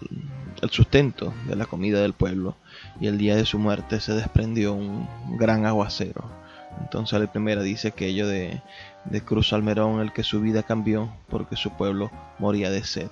sustento 0.71 1.35
de 1.49 1.57
la 1.57 1.67
comida 1.67 2.01
del 2.01 2.13
pueblo 2.13 2.57
y 3.01 3.09
el 3.09 3.19
día 3.19 3.37
de 3.37 3.45
su 3.45 3.59
muerte 3.59 4.01
se 4.01 4.15
desprendió 4.15 4.75
un 4.75 5.09
gran 5.37 5.67
aguacero. 5.67 6.25
Entonces 6.81 7.21
la 7.21 7.31
primera 7.31 7.61
dice 7.63 7.89
aquello 7.89 8.27
de, 8.29 8.63
de 9.05 9.21
Cruz 9.21 9.53
Almerón, 9.53 10.01
el 10.01 10.13
que 10.13 10.23
su 10.23 10.41
vida 10.41 10.63
cambió 10.63 11.13
porque 11.29 11.57
su 11.57 11.71
pueblo 11.71 12.11
moría 12.39 12.71
de 12.71 12.85
sed. 12.85 13.11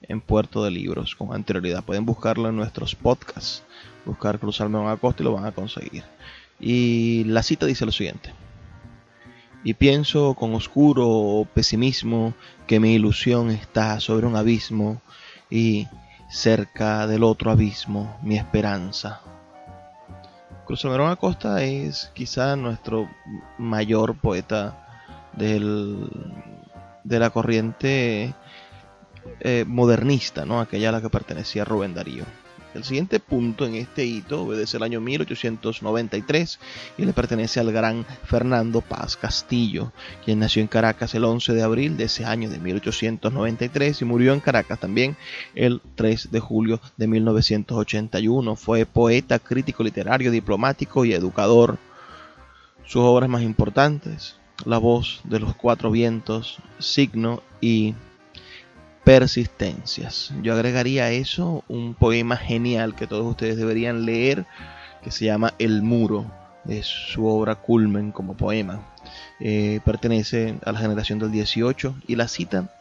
en 0.08 0.22
Puerto 0.22 0.64
de 0.64 0.72
Libros 0.72 1.16
con 1.16 1.34
anterioridad. 1.34 1.84
Pueden 1.84 2.06
buscarlo 2.06 2.50
en 2.50 2.56
nuestros 2.56 2.96
podcasts. 2.96 3.64
Buscar 4.06 4.40
Cruz 4.40 4.62
Almerón 4.62 4.90
Acosta 4.90 5.24
y 5.24 5.26
lo 5.26 5.34
van 5.34 5.46
a 5.46 5.52
conseguir. 5.52 6.04
Y 6.60 7.24
la 7.26 7.44
cita 7.44 7.66
dice 7.66 7.86
lo 7.86 7.92
siguiente. 7.92 8.34
Y 9.64 9.74
pienso 9.74 10.36
con 10.36 10.54
oscuro 10.54 11.48
pesimismo 11.54 12.34
que 12.68 12.80
mi 12.80 12.94
ilusión 12.94 13.50
está 13.50 14.00
sobre 14.00 14.28
un 14.28 14.36
abismo 14.36 15.02
y 15.50 15.88
cerca 16.30 17.08
del 17.08 17.24
otro 17.24 17.52
abismo 17.52 18.18
mi 18.22 18.38
esperanza. 18.38 19.22
Cruz 20.66 20.86
Almerón 20.86 21.12
Acosta 21.12 21.64
es 21.64 22.12
quizá 22.14 22.56
nuestro 22.56 23.10
mayor 23.58 24.16
poeta 24.16 24.88
del, 25.34 26.10
de 27.04 27.20
la 27.20 27.30
corriente 27.30 28.34
eh, 29.40 29.66
modernista, 29.68 30.46
¿no? 30.46 30.60
aquella 30.60 30.90
a 30.90 30.92
la 30.94 31.02
que 31.02 31.10
pertenecía 31.10 31.66
Rubén 31.66 31.94
Darío. 31.94 32.26
El 32.76 32.84
siguiente 32.84 33.22
punto 33.22 33.66
en 33.66 33.76
este 33.76 34.04
hito 34.04 34.44
obedece 34.44 34.76
el 34.76 34.84
año 34.84 35.00
1893 35.00 36.60
y 36.98 37.06
le 37.06 37.14
pertenece 37.14 37.62
al 37.62 37.72
gran 37.72 38.06
Fernando 38.26 38.82
Paz 38.82 39.16
Castillo, 39.16 39.94
quien 40.26 40.40
nació 40.40 40.62
en 40.62 40.68
Caracas 40.68 41.16
el 41.16 41.24
11 41.24 41.54
de 41.54 41.64
abril 41.64 41.96
de 41.96 42.04
ese 42.04 42.26
año 42.26 42.50
de 42.50 42.60
1893 42.60 44.02
y 44.02 44.06
murió 44.06 44.34
en 44.34 44.42
Caracas 44.42 44.78
también 44.78 45.16
el 45.56 45.82
3 45.96 46.32
de 46.32 46.40
julio 46.42 46.82
de 46.98 47.08
1981. 47.08 48.56
Fue 48.58 48.86
poeta, 48.86 49.40
crítico 49.40 49.82
literario, 49.82 50.30
diplomático 50.30 51.06
y 51.06 51.14
educador. 51.14 51.78
Sus 52.86 53.04
obras 53.04 53.30
más 53.30 53.42
importantes, 53.42 54.36
La 54.66 54.80
voz 54.80 55.22
de 55.24 55.40
los 55.40 55.56
cuatro 55.56 55.92
vientos, 55.92 56.58
Signo 56.80 57.42
y 57.62 57.94
Persistencias. 59.06 60.34
Yo 60.42 60.54
agregaría 60.54 61.04
a 61.04 61.12
eso 61.12 61.64
un 61.68 61.94
poema 61.94 62.38
genial 62.38 62.96
que 62.96 63.06
todos 63.06 63.24
ustedes 63.24 63.56
deberían 63.56 64.04
leer, 64.04 64.48
que 65.04 65.12
se 65.12 65.26
llama 65.26 65.54
El 65.60 65.84
Muro. 65.84 66.26
Es 66.68 66.88
su 66.88 67.28
obra 67.28 67.54
culmen 67.54 68.12
como 68.12 68.36
poema. 68.36 68.82
Eh, 69.40 69.80
pertenece 69.86 70.58
a 70.66 70.72
la 70.72 70.80
generación 70.80 71.20
del 71.20 71.32
18 71.32 71.96
y 72.08 72.16
la 72.16 72.28
cita 72.28 72.74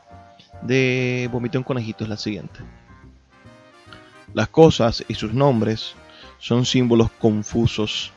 de 0.63 1.29
Vomito 1.31 1.59
en 1.59 1.65
Conejito 1.65 2.05
es 2.05 2.09
la 2.11 2.17
siguiente. 2.17 2.59
Las 4.33 4.49
cosas 4.49 5.05
y 5.07 5.17
sus 5.17 5.35
nombres 5.35 5.95
son 6.39 6.65
símbolos 6.65 7.11
confusos 7.11 8.13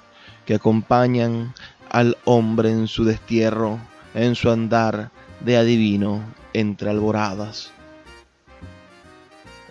que 0.45 0.55
acompañan 0.55 1.53
al 1.89 2.15
hombre 2.23 2.71
en 2.71 2.87
su 2.87 3.03
destierro, 3.03 3.79
en 4.15 4.35
su 4.35 4.49
andar 4.49 5.11
de 5.41 5.57
adivino 5.57 6.21
entre 6.53 6.89
alboradas. 6.89 7.73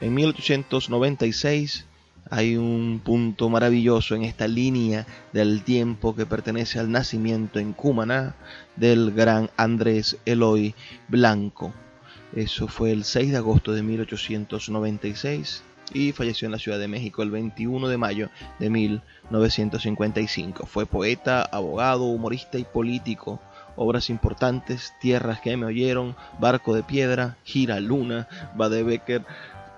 En 0.01 0.13
1896 0.13 1.87
hay 2.29 2.57
un 2.57 3.01
punto 3.03 3.49
maravilloso 3.49 4.15
en 4.15 4.25
esta 4.25 4.47
línea 4.47 5.07
del 5.33 5.63
tiempo 5.63 6.15
que 6.15 6.27
pertenece 6.27 6.79
al 6.79 6.91
nacimiento 6.91 7.59
en 7.61 7.73
Cumaná 7.73 8.35
del 8.77 9.13
gran 9.13 9.49
Andrés 9.57 10.19
Eloy 10.27 10.75
Blanco. 11.09 11.73
Eso 12.35 12.69
fue 12.69 12.91
el 12.91 13.05
6 13.05 13.31
de 13.31 13.37
agosto 13.39 13.73
de 13.73 13.83
1896 13.83 15.63
y 15.95 16.13
falleció 16.13 16.47
en 16.47 16.53
la 16.53 16.59
Ciudad 16.59 16.79
de 16.79 16.89
México 16.89 17.23
el 17.23 17.31
21 17.31 17.89
de 17.89 17.97
mayo 17.97 18.29
de 18.59 18.69
1955. 18.69 20.67
Fue 20.67 20.85
poeta, 20.85 21.43
abogado, 21.43 22.05
humorista 22.05 22.59
y 22.59 22.65
político. 22.65 23.41
Obras 23.77 24.11
importantes, 24.11 24.95
Tierras 25.01 25.41
que 25.41 25.57
me 25.57 25.67
oyeron, 25.67 26.17
Barco 26.41 26.75
de 26.75 26.83
Piedra, 26.83 27.37
Gira 27.45 27.79
Luna, 27.79 28.27
Badebecker, 28.57 29.25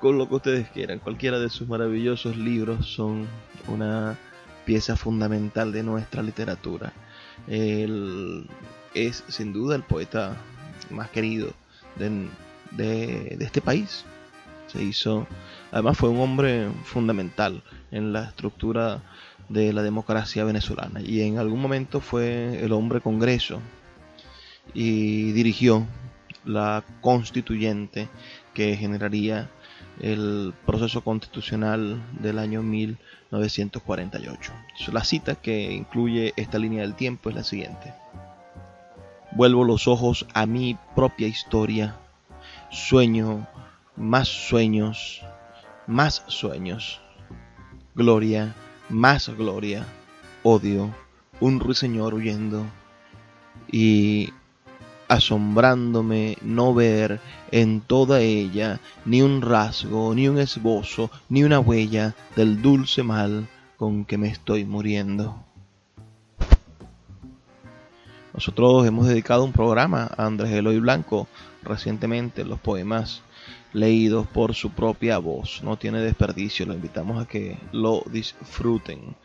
con 0.00 0.18
lo 0.18 0.28
que 0.28 0.37
ustedes 0.37 0.68
quieran. 0.70 0.98
Cualquiera 0.98 1.38
de 1.38 1.50
sus 1.50 1.68
maravillosos 1.68 2.37
libros 2.37 2.87
son 2.87 3.26
una 3.66 4.16
pieza 4.64 4.96
fundamental 4.96 5.72
de 5.72 5.82
nuestra 5.82 6.22
literatura. 6.22 6.92
Él 7.46 8.46
es 8.94 9.24
sin 9.28 9.52
duda 9.52 9.76
el 9.76 9.82
poeta 9.82 10.37
más 10.90 11.11
querido 11.11 11.52
de, 11.96 12.28
de, 12.72 13.37
este 13.40 13.61
país. 13.61 14.04
Se 14.66 14.82
hizo, 14.82 15.26
además 15.72 15.96
fue 15.96 16.11
un 16.11 16.20
hombre 16.20 16.68
fundamental 16.84 17.62
en 17.90 18.12
la 18.12 18.24
estructura 18.24 19.02
de 19.48 19.72
la 19.72 19.82
democracia 19.82 20.44
venezolana 20.44 21.00
y 21.00 21.22
en 21.22 21.38
algún 21.38 21.62
momento 21.62 22.00
fue 22.00 22.62
el 22.62 22.72
hombre 22.72 23.00
congreso 23.00 23.62
y 24.74 25.32
dirigió 25.32 25.87
la 26.44 26.84
constituyente 27.00 28.08
que 28.52 28.76
generaría 28.76 29.48
el 30.00 30.54
proceso 30.66 31.02
constitucional 31.02 32.00
del 32.20 32.38
año 32.38 32.62
1948. 32.62 34.52
La 34.92 35.04
cita 35.04 35.35
que 35.35 35.73
incluye 35.73 36.33
esta 36.37 36.58
línea 36.58 36.83
del 36.83 36.94
tiempo 36.94 37.31
es 37.31 37.37
la 37.37 37.44
siguiente. 37.44 37.94
Vuelvo 39.33 39.64
los 39.64 39.88
ojos 39.88 40.27
a 40.35 40.46
mi 40.46 40.77
propia 40.94 41.27
historia, 41.29 41.96
sueño 42.70 43.46
más 43.98 44.29
sueños, 44.29 45.23
más 45.87 46.23
sueños, 46.29 47.00
gloria, 47.94 48.54
más 48.88 49.29
gloria, 49.37 49.85
odio, 50.42 50.94
un 51.40 51.60
ruiseñor 51.60 52.14
huyendo 52.14 52.64
y 53.70 54.33
asombrándome 55.09 56.37
no 56.42 56.75
ver 56.75 57.21
en 57.50 57.81
toda 57.81 58.21
ella 58.21 58.81
ni 59.04 59.23
un 59.23 59.42
rasgo, 59.42 60.15
ni 60.15 60.29
un 60.29 60.38
esbozo, 60.38 61.11
ni 61.29 61.44
una 61.44 61.61
huella 61.61 62.15
del 62.37 62.63
dulce 62.63 63.02
mal 63.02 63.48
con 63.77 64.04
que 64.04 64.19
me 64.19 64.29
estoy 64.29 64.65
muriendo. 64.65 65.42
Nosotros 68.35 68.87
hemos 68.87 69.09
dedicado 69.09 69.44
un 69.44 69.52
programa 69.52 70.11
a 70.17 70.27
Andrés 70.27 70.52
Eloy 70.52 70.79
Blanco 70.79 71.27
recientemente, 71.63 72.44
los 72.44 72.61
poemas 72.61 73.23
leídos 73.73 74.27
por 74.27 74.54
su 74.54 74.71
propia 74.71 75.19
voz. 75.19 75.63
No 75.63 75.77
tiene 75.77 76.00
desperdicio, 76.00 76.67
lo 76.67 76.75
invitamos 76.75 77.23
a 77.23 77.27
que 77.27 77.59
lo 77.73 78.02
disfruten. 78.11 79.17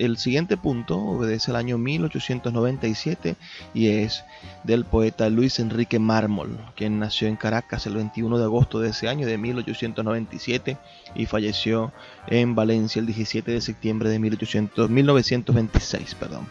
El 0.00 0.16
siguiente 0.16 0.56
punto 0.56 0.96
obedece 0.96 1.50
al 1.50 1.58
año 1.58 1.76
1897 1.76 3.36
y 3.74 3.88
es 3.88 4.24
del 4.64 4.86
poeta 4.86 5.28
Luis 5.28 5.60
Enrique 5.60 5.98
Mármol, 5.98 6.56
quien 6.74 6.98
nació 6.98 7.28
en 7.28 7.36
Caracas 7.36 7.86
el 7.86 7.96
21 7.96 8.38
de 8.38 8.44
agosto 8.44 8.80
de 8.80 8.88
ese 8.88 9.10
año 9.10 9.26
de 9.26 9.36
1897 9.36 10.78
y 11.14 11.26
falleció 11.26 11.92
en 12.28 12.54
Valencia 12.54 13.00
el 13.00 13.04
17 13.04 13.52
de 13.52 13.60
septiembre 13.60 14.08
de 14.08 14.18
1926. 14.18 16.14
Perdón. 16.14 16.46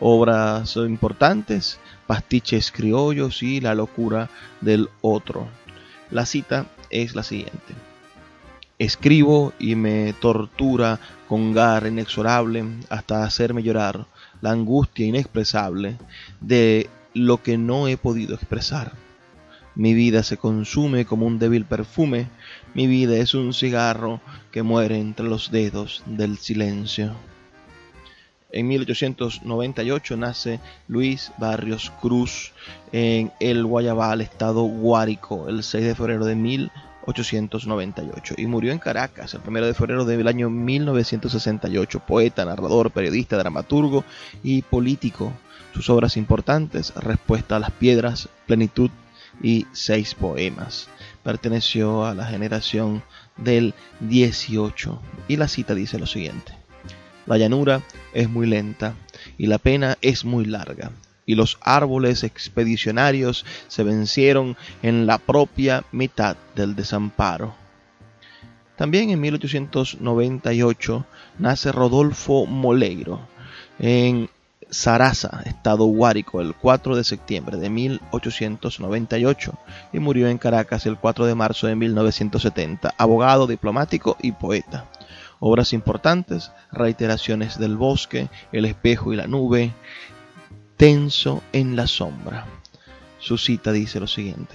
Obras 0.00 0.74
importantes, 0.74 1.78
Pastiches 2.08 2.72
criollos 2.72 3.40
y 3.44 3.60
La 3.60 3.76
locura 3.76 4.30
del 4.60 4.88
otro. 5.00 5.46
La 6.10 6.26
cita 6.26 6.66
es 6.90 7.14
la 7.14 7.22
siguiente. 7.22 7.89
Escribo 8.80 9.52
y 9.58 9.74
me 9.74 10.14
tortura 10.14 10.98
con 11.28 11.52
garra 11.52 11.88
inexorable 11.88 12.64
hasta 12.88 13.24
hacerme 13.24 13.62
llorar 13.62 14.06
la 14.40 14.52
angustia 14.52 15.04
inexpresable 15.04 15.98
de 16.40 16.88
lo 17.12 17.42
que 17.42 17.58
no 17.58 17.88
he 17.88 17.98
podido 17.98 18.34
expresar. 18.34 18.92
Mi 19.74 19.92
vida 19.92 20.22
se 20.22 20.38
consume 20.38 21.04
como 21.04 21.26
un 21.26 21.38
débil 21.38 21.66
perfume, 21.66 22.28
mi 22.72 22.86
vida 22.86 23.18
es 23.18 23.34
un 23.34 23.52
cigarro 23.52 24.22
que 24.50 24.62
muere 24.62 24.98
entre 24.98 25.26
los 25.26 25.50
dedos 25.50 26.02
del 26.06 26.38
silencio. 26.38 27.14
En 28.50 28.66
1898 28.66 30.16
nace 30.16 30.58
Luis 30.88 31.32
Barrios 31.36 31.92
Cruz 32.00 32.52
en 32.92 33.30
el 33.40 33.66
Guayabal, 33.66 34.22
estado 34.22 34.62
Guárico, 34.62 35.50
el 35.50 35.64
6 35.64 35.84
de 35.84 35.94
febrero 35.94 36.24
de 36.24 36.34
1898. 36.34 36.89
898 37.06 38.34
y 38.38 38.46
murió 38.46 38.72
en 38.72 38.78
Caracas 38.78 39.34
el 39.34 39.40
1 39.46 39.66
de 39.66 39.74
febrero 39.74 40.04
del 40.04 40.28
año 40.28 40.50
1968. 40.50 42.00
Poeta, 42.00 42.44
narrador, 42.44 42.90
periodista, 42.90 43.36
dramaturgo 43.36 44.04
y 44.42 44.62
político. 44.62 45.32
Sus 45.74 45.88
obras 45.90 46.16
importantes, 46.16 46.92
Respuesta 46.96 47.56
a 47.56 47.60
las 47.60 47.70
Piedras, 47.70 48.28
Plenitud 48.46 48.90
y 49.42 49.66
seis 49.72 50.14
poemas. 50.14 50.88
Perteneció 51.22 52.04
a 52.04 52.14
la 52.14 52.26
generación 52.26 53.02
del 53.36 53.74
18 54.00 55.00
y 55.28 55.36
la 55.36 55.48
cita 55.48 55.74
dice 55.74 55.98
lo 55.98 56.06
siguiente. 56.06 56.52
La 57.26 57.38
llanura 57.38 57.82
es 58.12 58.28
muy 58.28 58.46
lenta 58.46 58.94
y 59.38 59.46
la 59.46 59.58
pena 59.58 59.96
es 60.00 60.24
muy 60.24 60.44
larga 60.44 60.90
y 61.30 61.36
los 61.36 61.58
árboles 61.60 62.24
expedicionarios 62.24 63.44
se 63.68 63.84
vencieron 63.84 64.56
en 64.82 65.06
la 65.06 65.18
propia 65.18 65.84
mitad 65.92 66.36
del 66.56 66.74
desamparo. 66.74 67.54
También 68.74 69.10
en 69.10 69.20
1898 69.20 71.06
nace 71.38 71.70
Rodolfo 71.70 72.46
Moleiro 72.46 73.20
en 73.78 74.28
Sarasa, 74.70 75.42
estado 75.46 75.84
Guárico, 75.84 76.40
el 76.40 76.52
4 76.54 76.96
de 76.96 77.04
septiembre 77.04 77.58
de 77.58 77.70
1898 77.70 79.52
y 79.92 80.00
murió 80.00 80.26
en 80.26 80.38
Caracas 80.38 80.84
el 80.86 80.96
4 80.96 81.26
de 81.26 81.36
marzo 81.36 81.68
de 81.68 81.76
1970, 81.76 82.92
abogado, 82.98 83.46
diplomático 83.46 84.16
y 84.20 84.32
poeta. 84.32 84.86
Obras 85.38 85.72
importantes, 85.72 86.50
Reiteraciones 86.72 87.56
del 87.56 87.76
bosque, 87.76 88.28
El 88.50 88.64
espejo 88.64 89.12
y 89.12 89.16
la 89.16 89.28
nube, 89.28 89.72
tenso 90.80 91.42
en 91.52 91.76
la 91.76 91.86
sombra. 91.86 92.46
Su 93.18 93.36
cita 93.36 93.70
dice 93.70 94.00
lo 94.00 94.06
siguiente. 94.06 94.54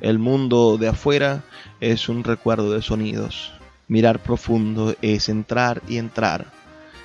El 0.00 0.18
mundo 0.18 0.78
de 0.78 0.88
afuera 0.88 1.44
es 1.80 2.08
un 2.08 2.24
recuerdo 2.24 2.72
de 2.72 2.80
sonidos. 2.80 3.52
Mirar 3.88 4.22
profundo 4.22 4.94
es 5.02 5.28
entrar 5.28 5.82
y 5.86 5.98
entrar. 5.98 6.46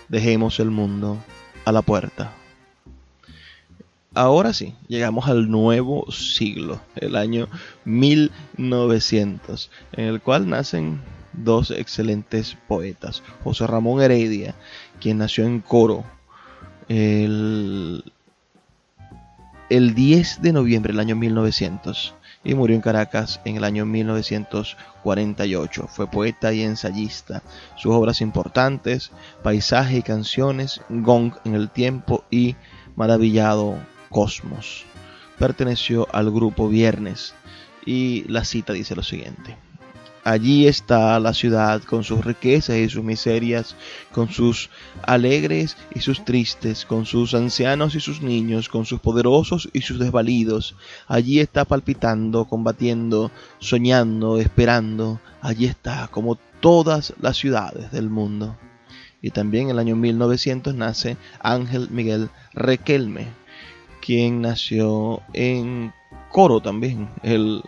Dejemos 0.08 0.62
el 0.62 0.72
mundo 0.72 1.18
a 1.66 1.74
la 1.74 1.82
puerta. 1.82 2.32
Ahora 4.14 4.54
sí, 4.54 4.74
llegamos 4.88 5.28
al 5.28 5.52
nuevo 5.52 6.10
siglo, 6.10 6.80
el 6.96 7.18
año 7.18 7.50
1900, 7.84 9.70
en 9.92 10.06
el 10.06 10.22
cual 10.22 10.48
nacen 10.48 11.02
dos 11.34 11.72
excelentes 11.72 12.56
poetas. 12.70 13.22
José 13.44 13.68
Ramón 13.68 14.02
Heredia, 14.02 14.56
quien 15.02 15.18
nació 15.18 15.44
en 15.44 15.60
Coro, 15.60 16.06
el, 16.88 18.13
el 19.74 19.94
10 19.96 20.44
de 20.44 20.54
noviembre 20.54 20.94
del 20.94 21.00
año 21.00 21.16
1900 21.16 22.14
y 22.44 22.54
murió 22.54 22.76
en 22.76 22.84
Caracas 22.84 23.42
en 23.44 23.58
el 23.58 23.64
año 23.64 23.88
1948. 23.88 25.88
Fue 25.88 26.06
poeta 26.06 26.54
y 26.54 26.62
ensayista. 26.62 27.42
Sus 27.76 27.92
obras 27.92 28.22
importantes, 28.22 29.10
Paisaje 29.42 29.98
y 29.98 30.04
canciones, 30.04 30.82
Gong 30.90 31.34
en 31.44 31.56
el 31.56 31.72
tiempo 31.72 32.24
y 32.30 32.56
Maravillado 32.96 33.80
Cosmos. 34.12 34.86
Perteneció 35.40 36.08
al 36.12 36.30
grupo 36.30 36.70
Viernes 36.70 37.34
y 37.84 38.26
la 38.28 38.46
cita 38.46 38.74
dice 38.74 38.96
lo 38.96 39.02
siguiente. 39.02 39.58
Allí 40.24 40.68
está 40.68 41.20
la 41.20 41.34
ciudad 41.34 41.82
con 41.84 42.06
sus 42.06 42.24
riquezas 42.24 42.78
y 42.78 42.88
sus 42.88 43.04
miserias, 43.04 43.76
con 44.14 44.30
sus 44.30 44.70
alegres 45.02 45.76
y 45.94 46.00
sus 46.00 46.24
tristes, 46.24 46.86
con 46.86 47.06
sus 47.06 47.34
ancianos 47.34 47.94
y 47.96 48.00
sus 48.00 48.22
niños, 48.22 48.70
con 48.70 48.86
sus 48.86 49.02
poderosos 49.02 49.70
y 49.74 49.82
sus 49.82 50.00
desvalidos. 50.00 50.76
Allí 51.08 51.42
está 51.42 51.66
palpitando, 51.66 52.46
combatiendo, 52.46 53.32
soñando, 53.60 54.40
esperando. 54.40 55.20
Allí 55.42 55.66
está, 55.66 56.08
como 56.08 56.38
todas 56.62 57.14
las 57.20 57.36
ciudades 57.36 57.92
del 57.92 58.10
mundo. 58.10 58.56
Y 59.22 59.32
también 59.32 59.66
en 59.66 59.72
el 59.72 59.80
año 59.80 59.98
1900 59.98 60.74
nace 60.74 61.18
Ángel 61.42 61.90
Miguel 61.90 62.30
Requelme, 62.54 63.28
quien 64.02 64.42
nació 64.42 65.22
en 65.34 65.94
Coro 66.30 66.62
también, 66.62 67.10
el 67.24 67.62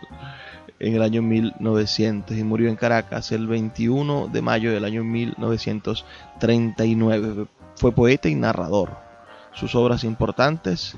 en 0.85 0.93
el 0.93 1.01
año 1.01 1.21
1900 1.23 2.37
y 2.37 2.43
murió 2.43 2.69
en 2.69 2.75
Caracas 2.75 3.31
el 3.31 3.47
21 3.47 4.29
de 4.31 4.43
mayo 4.43 4.71
del 4.71 4.85
año 4.85 5.03
1939. 5.03 7.47
Fue 7.75 7.91
poeta 7.91 8.29
y 8.29 8.35
narrador. 8.35 8.95
Sus 9.51 9.73
obras 9.73 10.03
importantes, 10.03 10.95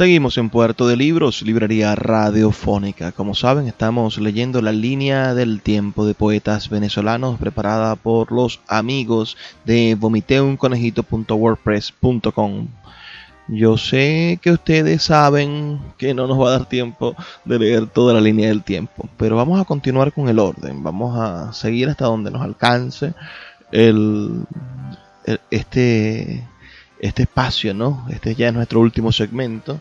Seguimos 0.00 0.38
en 0.38 0.48
Puerto 0.48 0.88
de 0.88 0.96
Libros, 0.96 1.42
librería 1.42 1.94
radiofónica. 1.94 3.12
Como 3.12 3.34
saben, 3.34 3.66
estamos 3.66 4.16
leyendo 4.16 4.62
la 4.62 4.72
línea 4.72 5.34
del 5.34 5.60
tiempo 5.60 6.06
de 6.06 6.14
poetas 6.14 6.70
venezolanos 6.70 7.38
preparada 7.38 7.96
por 7.96 8.32
los 8.32 8.60
amigos 8.66 9.36
de 9.66 9.98
vomiteunconejito.wordpress.com. 10.00 12.68
Yo 13.48 13.76
sé 13.76 14.38
que 14.40 14.52
ustedes 14.52 15.02
saben 15.02 15.78
que 15.98 16.14
no 16.14 16.26
nos 16.26 16.40
va 16.40 16.48
a 16.48 16.52
dar 16.52 16.66
tiempo 16.66 17.14
de 17.44 17.58
leer 17.58 17.86
toda 17.86 18.14
la 18.14 18.22
línea 18.22 18.48
del 18.48 18.62
tiempo, 18.62 19.06
pero 19.18 19.36
vamos 19.36 19.60
a 19.60 19.66
continuar 19.66 20.14
con 20.14 20.30
el 20.30 20.38
orden. 20.38 20.82
Vamos 20.82 21.18
a 21.18 21.52
seguir 21.52 21.90
hasta 21.90 22.06
donde 22.06 22.30
nos 22.30 22.40
alcance 22.40 23.12
el, 23.70 24.46
este 25.50 26.48
este 27.00 27.22
espacio, 27.22 27.72
¿no? 27.74 28.06
Este 28.10 28.34
ya 28.34 28.48
es 28.48 28.54
nuestro 28.54 28.80
último 28.80 29.12
segmento 29.12 29.80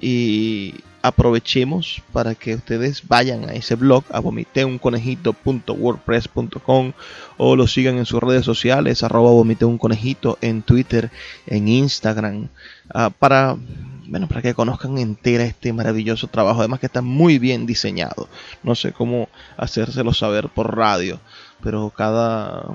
y 0.00 0.74
aprovechemos 1.02 2.02
para 2.12 2.34
que 2.34 2.54
ustedes 2.54 3.06
vayan 3.06 3.46
a 3.48 3.52
ese 3.52 3.74
blog 3.74 4.04
a 4.10 4.20
vomiteunconejito.wordpress.com 4.20 6.92
o 7.36 7.56
lo 7.56 7.66
sigan 7.66 7.98
en 7.98 8.06
sus 8.06 8.22
redes 8.22 8.46
sociales 8.46 9.02
arroba 9.02 9.30
vomiteunconejito 9.30 10.38
en 10.40 10.62
Twitter, 10.62 11.10
en 11.46 11.68
Instagram 11.68 12.48
ah, 12.94 13.10
para 13.10 13.58
bueno, 14.06 14.28
para 14.28 14.42
que 14.42 14.54
conozcan 14.54 14.98
entera 14.98 15.44
este 15.44 15.72
maravilloso 15.72 16.28
trabajo, 16.28 16.60
además 16.60 16.80
que 16.80 16.86
está 16.86 17.02
muy 17.02 17.38
bien 17.38 17.66
diseñado. 17.66 18.28
No 18.62 18.74
sé 18.74 18.92
cómo 18.92 19.28
hacérselo 19.56 20.12
saber 20.12 20.48
por 20.48 20.76
radio, 20.76 21.20
pero 21.62 21.90
cada 21.90 22.66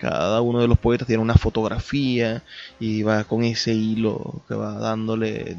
cada 0.00 0.40
uno 0.40 0.60
de 0.60 0.68
los 0.68 0.78
poetas 0.78 1.06
tiene 1.06 1.22
una 1.22 1.34
fotografía 1.34 2.42
y 2.78 3.02
va 3.02 3.24
con 3.24 3.44
ese 3.44 3.74
hilo 3.74 4.42
que 4.48 4.54
va 4.54 4.72
dándole 4.78 5.58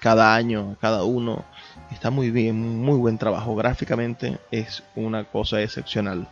cada 0.00 0.34
año 0.34 0.72
a 0.72 0.80
cada 0.80 1.04
uno. 1.04 1.44
Está 1.90 2.10
muy 2.10 2.30
bien, 2.30 2.80
muy 2.80 2.96
buen 2.96 3.18
trabajo. 3.18 3.54
Gráficamente 3.54 4.38
es 4.50 4.82
una 4.96 5.24
cosa 5.24 5.60
excepcional. 5.60 6.26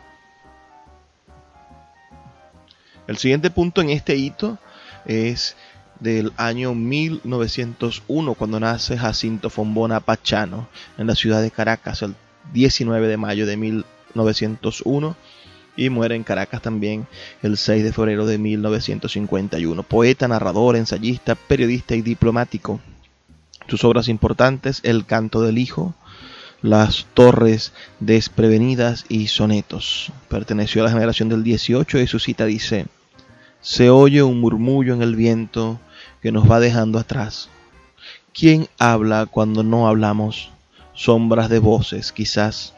El 3.07 3.17
siguiente 3.17 3.51
punto 3.51 3.81
en 3.81 3.91
este 3.91 4.15
hito 4.15 4.57
es 5.05 5.55
del 5.99 6.33
año 6.37 6.73
1901, 6.73 8.33
cuando 8.33 8.59
nace 8.59 8.97
Jacinto 8.97 9.51
Fombona 9.51 9.99
Pachano 9.99 10.67
en 10.97 11.05
la 11.05 11.13
ciudad 11.13 11.43
de 11.43 11.51
Caracas, 11.51 12.01
el 12.01 12.15
19 12.53 13.07
de 13.07 13.17
mayo 13.17 13.45
de 13.45 13.55
1901 13.55 15.15
y 15.85 15.89
muere 15.89 16.15
en 16.15 16.23
Caracas 16.23 16.61
también 16.61 17.07
el 17.41 17.57
6 17.57 17.83
de 17.83 17.91
febrero 17.91 18.27
de 18.27 18.37
1951. 18.37 19.81
Poeta, 19.81 20.27
narrador, 20.27 20.75
ensayista, 20.75 21.33
periodista 21.33 21.95
y 21.95 22.03
diplomático. 22.03 22.79
Sus 23.67 23.83
obras 23.83 24.07
importantes, 24.07 24.81
El 24.83 25.07
canto 25.07 25.41
del 25.41 25.57
hijo, 25.57 25.95
Las 26.61 27.07
torres 27.15 27.73
desprevenidas 27.99 29.05
y 29.09 29.25
sonetos. 29.25 30.11
Perteneció 30.29 30.83
a 30.83 30.85
la 30.85 30.91
generación 30.91 31.29
del 31.29 31.43
18 31.43 31.99
y 31.99 32.05
su 32.05 32.19
cita 32.19 32.45
dice, 32.45 32.85
Se 33.61 33.89
oye 33.89 34.21
un 34.21 34.39
murmullo 34.39 34.93
en 34.93 35.01
el 35.01 35.15
viento 35.15 35.79
que 36.21 36.31
nos 36.31 36.49
va 36.49 36.59
dejando 36.59 36.99
atrás. 36.99 37.49
¿Quién 38.35 38.67
habla 38.77 39.25
cuando 39.25 39.63
no 39.63 39.87
hablamos? 39.87 40.51
Sombras 40.93 41.49
de 41.49 41.57
voces, 41.57 42.11
quizás 42.11 42.75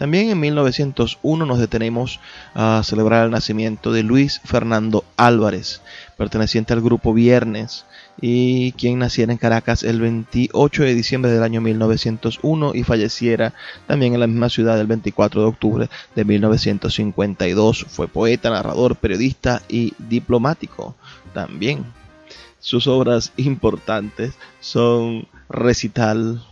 también 0.00 0.30
en 0.30 0.40
1901 0.40 1.44
nos 1.44 1.58
detenemos 1.58 2.20
a 2.54 2.80
celebrar 2.82 3.26
el 3.26 3.30
nacimiento 3.32 3.92
de 3.92 4.02
Luis 4.02 4.40
Fernando 4.42 5.04
Álvarez, 5.18 5.82
perteneciente 6.16 6.72
al 6.72 6.80
grupo 6.80 7.12
Viernes, 7.12 7.84
y 8.18 8.72
quien 8.72 8.98
naciera 8.98 9.30
en 9.30 9.36
Caracas 9.36 9.82
el 9.82 10.00
28 10.00 10.84
de 10.84 10.94
diciembre 10.94 11.30
del 11.30 11.42
año 11.42 11.60
1901 11.60 12.74
y 12.76 12.82
falleciera 12.82 13.52
también 13.86 14.14
en 14.14 14.20
la 14.20 14.26
misma 14.26 14.48
ciudad 14.48 14.80
el 14.80 14.86
24 14.86 15.42
de 15.42 15.46
octubre 15.46 15.90
de 16.14 16.24
1952. 16.24 17.84
Fue 17.86 18.08
poeta, 18.08 18.48
narrador, 18.48 18.96
periodista 18.96 19.60
y 19.68 19.92
diplomático 19.98 20.94
también. 21.34 21.84
Sus 22.58 22.86
obras 22.86 23.34
importantes 23.36 24.32
son 24.60 25.28
Recital, 25.50 26.42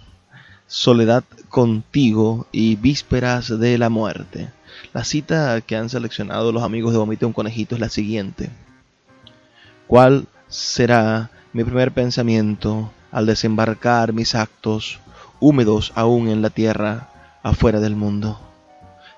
Soledad 0.70 1.24
contigo 1.48 2.46
y 2.52 2.76
Vísperas 2.76 3.58
de 3.58 3.78
la 3.78 3.88
muerte. 3.88 4.50
La 4.92 5.02
cita 5.02 5.62
que 5.62 5.76
han 5.76 5.88
seleccionado 5.88 6.52
los 6.52 6.62
amigos 6.62 6.92
de 6.92 6.98
Vomite 6.98 7.24
un 7.24 7.32
Conejito 7.32 7.74
es 7.74 7.80
la 7.80 7.88
siguiente. 7.88 8.50
¿Cuál 9.86 10.26
será 10.48 11.30
mi 11.54 11.64
primer 11.64 11.92
pensamiento 11.92 12.92
al 13.10 13.24
desembarcar 13.24 14.12
mis 14.12 14.34
actos 14.34 15.00
húmedos 15.40 15.90
aún 15.94 16.28
en 16.28 16.42
la 16.42 16.50
tierra 16.50 17.08
afuera 17.42 17.80
del 17.80 17.96
mundo? 17.96 18.38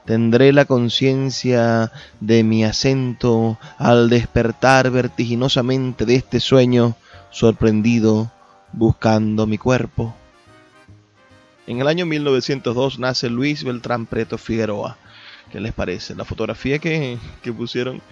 Tendré 0.05 0.53
la 0.53 0.67
conciencia 0.67 1.91
de 2.21 2.45
mi 2.45 2.63
acento 2.63 3.59
al 3.77 4.09
despertar 4.09 4.93
vertiginosamente 4.93 6.07
de 6.07 6.15
este 6.15 6.39
sueño 6.39 6.95
sorprendido 7.33 8.31
buscando 8.73 9.49
mi 9.49 9.59
cuerpo 9.59 10.15
en 11.71 11.81
el 11.81 11.87
año 11.87 12.05
1902 12.05 12.99
nace 12.99 13.31
Luis 13.31 13.63
Beltrán 13.63 14.07
Preto 14.07 14.39
Figueroa. 14.39 14.99
¿Qué 15.53 15.61
les 15.61 15.73
parece? 15.73 16.17
La 16.17 16.25
fotografía 16.25 16.81
que, 16.81 17.17
pusieron 17.57 18.03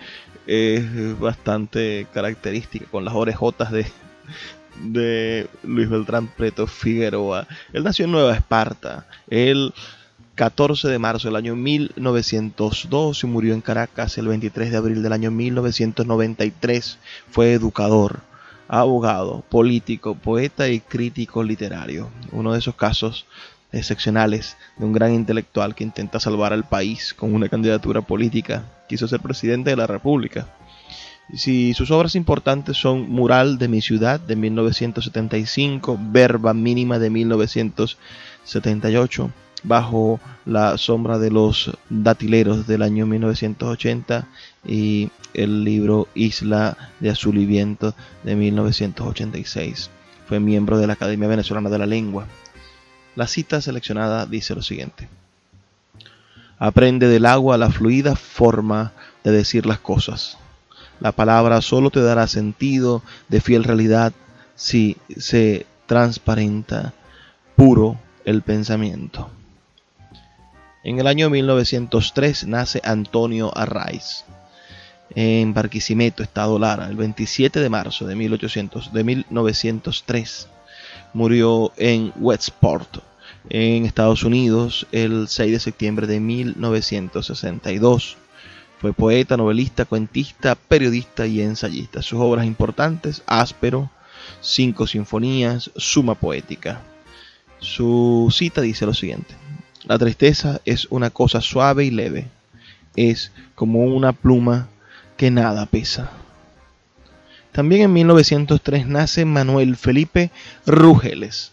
es 0.47 1.19
bastante 1.19 2.07
característica, 2.15 2.87
con 2.87 3.05
las 3.05 3.15
orejotas 3.15 3.73
de, 3.73 3.85
de 4.85 5.49
Luis 5.65 5.89
Beltrán 5.89 6.29
Preto 6.29 6.69
Figueroa. 6.69 7.49
Él 7.73 7.83
nació 7.83 8.05
en 8.05 8.13
Nueva 8.13 8.37
Esparta 8.37 9.09
el 9.29 9.75
14 10.37 10.87
de 10.87 11.01
marzo 11.01 11.27
del 11.27 11.35
año 11.35 11.57
1902 11.57 13.25
y 13.25 13.27
murió 13.27 13.55
en 13.55 13.61
Caracas 13.61 14.19
el 14.19 14.29
23 14.29 14.71
de 14.71 14.77
abril 14.77 15.03
del 15.03 15.13
año 15.13 15.33
1993. 15.33 16.99
Fue 17.29 17.55
educador, 17.55 18.21
abogado, 18.69 19.43
político, 19.49 20.14
poeta 20.14 20.69
y 20.69 20.81
crítico 20.81 21.43
literario. 21.43 22.11
Uno 22.33 22.53
de 22.53 22.59
esos 22.59 22.75
casos 22.75 23.25
excepcionales 23.73 24.59
de 24.77 24.85
un 24.85 24.93
gran 24.93 25.14
intelectual 25.14 25.75
que 25.75 25.85
intenta 25.85 26.21
salvar 26.21 26.53
al 26.53 26.69
país 26.69 27.14
con 27.14 27.35
una 27.35 27.49
candidatura 27.49 28.03
política. 28.03 28.64
Quiso 28.89 29.09
ser 29.09 29.21
presidente 29.21 29.71
de 29.71 29.77
la 29.77 29.87
República. 29.87 30.55
Si 31.35 31.73
sus 31.75 31.91
obras 31.91 32.14
importantes 32.14 32.79
son 32.79 33.11
Mural 33.11 33.59
de 33.59 33.69
mi 33.69 33.83
ciudad 33.83 34.19
de 34.19 34.35
1975, 34.37 35.99
Verba 36.11 36.55
mínima 36.55 36.99
de 36.99 37.11
1978, 37.11 39.31
Bajo 39.65 40.21
la 40.45 40.79
sombra 40.79 41.19
de 41.19 41.31
los 41.31 41.71
datileros 41.91 42.67
del 42.67 42.83
año 42.83 43.07
1980 43.07 44.27
y 44.67 45.11
el 45.35 45.65
libro 45.65 46.09
Isla 46.15 46.77
de 47.01 47.11
Azul 47.11 47.39
y 47.39 47.47
Viento 47.47 47.95
de 48.23 48.37
1986. 48.37 49.91
Fue 50.29 50.41
miembro 50.41 50.79
de 50.79 50.87
la 50.87 50.93
Academia 50.93 51.29
Venezolana 51.29 51.71
de 51.71 51.79
la 51.79 51.87
Lengua. 51.87 52.27
La 53.17 53.27
cita 53.27 53.61
seleccionada 53.61 54.27
dice 54.27 54.55
lo 54.55 54.63
siguiente. 54.63 55.09
Aprende 56.59 57.09
del 57.09 57.27
agua 57.27 57.57
la 57.57 57.71
fluida 57.71 58.17
forma 58.17 58.93
de 59.25 59.31
decir 59.31 59.67
las 59.67 59.79
cosas. 59.79 60.39
La 61.01 61.13
palabra 61.13 61.61
solo 61.61 61.91
te 61.91 62.01
dará 62.01 62.27
sentido 62.27 63.03
de 63.29 63.41
fiel 63.41 63.65
realidad 63.65 64.13
si 64.57 64.97
se 65.17 65.67
transparenta 65.87 66.93
puro 67.55 67.99
el 68.25 68.43
pensamiento. 68.43 69.31
En 70.85 70.99
el 70.99 71.07
año 71.07 71.29
1903 71.29 72.47
nace 72.47 72.81
Antonio 72.85 73.51
Arraiz 73.57 74.24
en 75.14 75.55
Barquisimeto, 75.55 76.22
Estado 76.22 76.59
Lara, 76.59 76.89
el 76.89 76.97
27 76.97 77.61
de 77.61 77.68
marzo 77.68 78.07
de, 78.07 78.14
1800, 78.14 78.93
de 78.93 79.05
1903. 79.05 80.49
Murió 81.14 81.72
en 81.76 82.12
Westport, 82.16 82.99
en 83.49 83.87
Estados 83.87 84.22
Unidos, 84.22 84.87
el 84.93 85.29
6 85.29 85.53
de 85.53 85.61
septiembre 85.61 86.07
de 86.07 86.20
1962. 86.20 88.16
Fue 88.81 88.93
poeta, 88.93 89.37
novelista, 89.37 89.87
cuentista, 89.87 90.55
periodista 90.55 91.26
y 91.26 91.41
ensayista. 91.41 92.03
Sus 92.03 92.20
obras 92.20 92.47
importantes, 92.47 93.22
Áspero, 93.26 93.91
Cinco 94.41 94.87
Sinfonías, 94.87 95.70
Suma 95.76 96.14
Poética. 96.14 96.83
Su 97.59 98.29
cita 98.31 98.61
dice 98.61 98.87
lo 98.87 98.95
siguiente. 98.95 99.35
La 99.89 99.99
tristeza 99.99 100.61
es 100.66 100.86
una 100.91 101.09
cosa 101.09 101.41
suave 101.41 101.86
y 101.86 101.91
leve. 101.91 102.26
Es 102.95 103.32
como 103.55 103.84
una 103.84 104.12
pluma 104.12 104.68
que 105.16 105.30
nada 105.30 105.64
pesa. 105.64 106.11
También 107.53 107.80
en 107.80 107.95
1903 107.95 108.86
nace 108.86 109.24
Manuel 109.24 109.76
Felipe 109.76 110.30
Rugeles, 110.66 111.53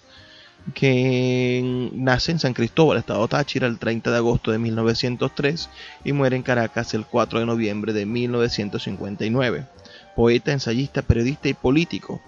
que 0.74 1.90
nace 1.94 2.34
en 2.34 2.40
San 2.40 2.54
Cristóbal, 2.54 2.98
Estado 2.98 3.26
Táchira, 3.30 3.68
el 3.68 3.80
30 3.80 4.12
de 4.12 4.18
agosto 4.18 4.52
de 4.52 4.60
1903 4.60 5.70
y 6.04 6.12
muere 6.12 6.36
en 6.36 6.44
Caracas 6.44 6.94
el 6.94 7.06
4 7.06 7.40
de 7.40 7.46
noviembre 7.46 7.94
de 7.94 8.06
1959. 8.06 9.66
Poeta, 10.14 10.52
ensayista, 10.52 11.04
periodista 11.04 11.48
y 11.48 11.54
político. 11.54 12.22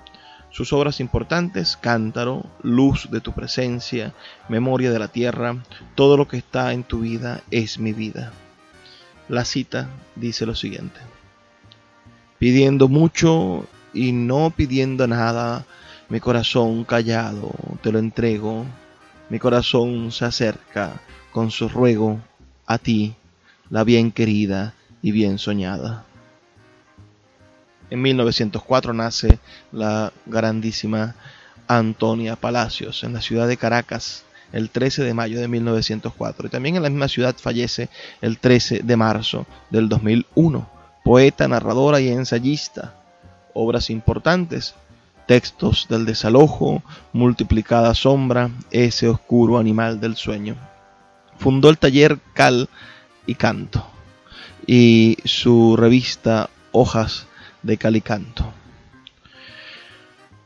Sus 0.52 0.74
obras 0.74 1.00
importantes, 1.00 1.78
Cántaro, 1.78 2.46
Luz 2.64 3.10
de 3.12 3.22
tu 3.22 3.34
presencia, 3.34 4.14
Memoria 4.50 4.92
de 4.92 5.00
la 5.00 5.08
tierra, 5.08 5.58
todo 5.96 6.18
lo 6.18 6.28
que 6.28 6.38
está 6.38 6.74
en 6.74 6.84
tu 6.84 7.02
vida 7.02 7.42
es 7.52 7.80
mi 7.80 7.94
vida. 7.94 8.32
La 9.30 9.46
cita 9.46 9.90
dice 10.16 10.46
lo 10.46 10.56
siguiente. 10.56 11.00
Pidiendo 12.40 12.88
mucho 12.88 13.68
y 13.94 14.14
no 14.14 14.52
pidiendo 14.56 15.08
nada, 15.08 15.66
mi 16.10 16.20
corazón 16.20 16.86
callado 16.86 17.52
te 17.82 17.92
lo 17.92 18.00
entrego, 18.00 18.66
mi 19.30 19.40
corazón 19.40 20.12
se 20.12 20.26
acerca 20.26 21.02
con 21.32 21.52
su 21.52 21.68
ruego 21.68 22.20
a 22.66 22.78
ti, 22.78 23.16
la 23.70 23.84
bien 23.84 24.12
querida 24.12 24.74
y 25.02 25.12
bien 25.12 25.38
soñada. 25.38 26.07
En 27.90 28.02
1904 28.02 28.94
nace 28.94 29.40
la 29.72 30.12
grandísima 30.26 31.16
Antonia 31.68 32.36
Palacios 32.36 33.04
en 33.04 33.14
la 33.14 33.22
ciudad 33.22 33.48
de 33.48 33.58
Caracas 33.58 34.24
el 34.52 34.70
13 34.70 35.04
de 35.04 35.14
mayo 35.14 35.40
de 35.40 35.48
1904 35.48 36.48
y 36.48 36.50
también 36.50 36.76
en 36.78 36.84
la 36.84 36.90
misma 36.90 37.08
ciudad 37.08 37.36
fallece 37.38 37.90
el 38.22 38.40
13 38.40 38.82
de 38.84 38.98
marzo 38.98 39.46
del 39.70 39.90
2001. 39.90 40.70
Poeta, 41.04 41.48
narradora 41.48 42.00
y 42.00 42.10
ensayista. 42.10 42.96
Obras 43.54 43.90
importantes. 43.90 44.76
Textos 45.26 45.88
del 45.90 46.06
desalojo, 46.06 46.82
multiplicada 47.12 47.94
sombra, 47.94 48.50
ese 48.72 49.10
oscuro 49.10 49.58
animal 49.58 50.00
del 50.00 50.16
sueño. 50.16 50.56
Fundó 51.38 51.70
el 51.70 51.78
taller 51.78 52.20
Cal 52.34 52.70
y 53.26 53.36
Canto 53.36 53.86
y 54.66 55.18
su 55.26 55.76
revista 55.76 56.50
Hojas 56.72 57.27
de 57.68 57.78
Calicanto. 57.78 58.52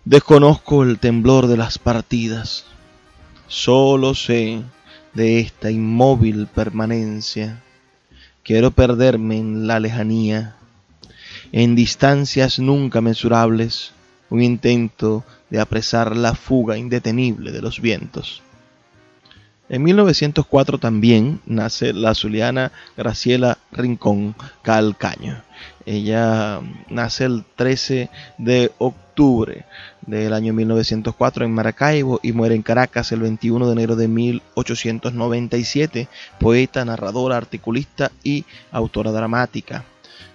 Desconozco 0.03 0.83
el 0.83 0.97
temblor 0.97 1.45
de 1.45 1.55
las 1.55 1.77
partidas, 1.77 2.65
solo 3.47 4.15
sé 4.15 4.63
de 5.13 5.39
esta 5.39 5.69
inmóvil 5.69 6.47
permanencia. 6.47 7.61
Quiero 8.43 8.71
perderme 8.71 9.37
en 9.37 9.67
la 9.67 9.79
lejanía, 9.79 10.55
en 11.51 11.75
distancias 11.75 12.57
nunca 12.57 13.01
mensurables, 13.01 13.93
un 14.31 14.41
intento 14.41 15.23
de 15.51 15.59
apresar 15.59 16.17
la 16.17 16.33
fuga 16.33 16.77
indetenible 16.77 17.51
de 17.51 17.61
los 17.61 17.79
vientos. 17.79 18.41
En 19.69 19.83
1904 19.83 20.79
también 20.79 21.39
nace 21.45 21.93
la 21.93 22.15
zuliana 22.15 22.71
Graciela 22.97 23.59
Rincón 23.71 24.35
Calcaño. 24.63 25.43
Ella 25.85 26.61
nace 26.89 27.25
el 27.25 27.43
13 27.55 28.09
de 28.37 28.71
octubre 28.77 29.65
del 30.01 30.33
año 30.33 30.53
1904 30.53 31.45
en 31.45 31.51
Maracaibo 31.51 32.19
y 32.23 32.31
muere 32.31 32.55
en 32.55 32.61
Caracas 32.61 33.11
el 33.11 33.21
21 33.21 33.67
de 33.67 33.73
enero 33.73 33.95
de 33.95 34.07
1897, 34.07 36.07
poeta, 36.39 36.85
narradora, 36.85 37.37
articulista 37.37 38.11
y 38.23 38.45
autora 38.71 39.11
dramática. 39.11 39.85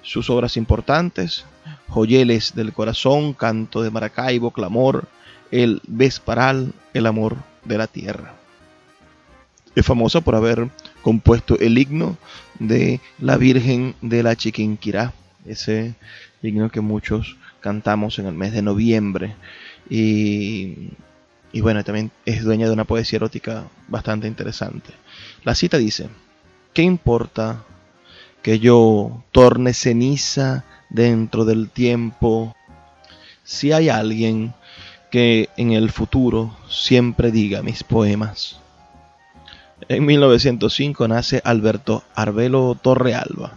Sus 0.02 0.30
obras 0.30 0.56
importantes, 0.56 1.44
Joyeles 1.88 2.54
del 2.54 2.72
Corazón, 2.72 3.32
Canto 3.32 3.82
de 3.82 3.90
Maracaibo, 3.90 4.50
Clamor, 4.50 5.08
El 5.50 5.80
Vesparal, 5.86 6.72
El 6.94 7.06
Amor 7.06 7.36
de 7.64 7.78
la 7.78 7.86
Tierra. 7.86 8.34
Es 9.74 9.84
famosa 9.84 10.20
por 10.20 10.34
haber 10.34 10.70
compuesto 11.02 11.58
el 11.58 11.76
himno 11.76 12.16
de 12.58 13.00
la 13.18 13.36
Virgen 13.36 13.94
de 14.00 14.22
la 14.22 14.34
Chiquinquirá, 14.34 15.12
ese 15.48 15.94
himno 16.42 16.70
que 16.70 16.80
muchos 16.80 17.36
cantamos 17.60 18.18
en 18.18 18.26
el 18.26 18.34
mes 18.34 18.52
de 18.52 18.62
noviembre. 18.62 19.34
Y, 19.88 20.90
y 21.52 21.60
bueno, 21.60 21.82
también 21.84 22.10
es 22.24 22.44
dueña 22.44 22.66
de 22.66 22.72
una 22.72 22.84
poesía 22.84 23.16
erótica 23.16 23.64
bastante 23.88 24.28
interesante. 24.28 24.92
La 25.44 25.54
cita 25.54 25.78
dice, 25.78 26.08
¿qué 26.72 26.82
importa 26.82 27.64
que 28.42 28.58
yo 28.58 29.24
torne 29.32 29.74
ceniza 29.74 30.64
dentro 30.90 31.44
del 31.44 31.70
tiempo 31.70 32.54
si 33.42 33.72
hay 33.72 33.88
alguien 33.88 34.54
que 35.10 35.48
en 35.56 35.72
el 35.72 35.90
futuro 35.90 36.56
siempre 36.68 37.30
diga 37.30 37.62
mis 37.62 37.82
poemas? 37.82 38.60
En 39.88 40.06
1905 40.06 41.06
nace 41.06 41.40
Alberto 41.44 42.02
Arbelo 42.14 42.76
Torrealba. 42.80 43.52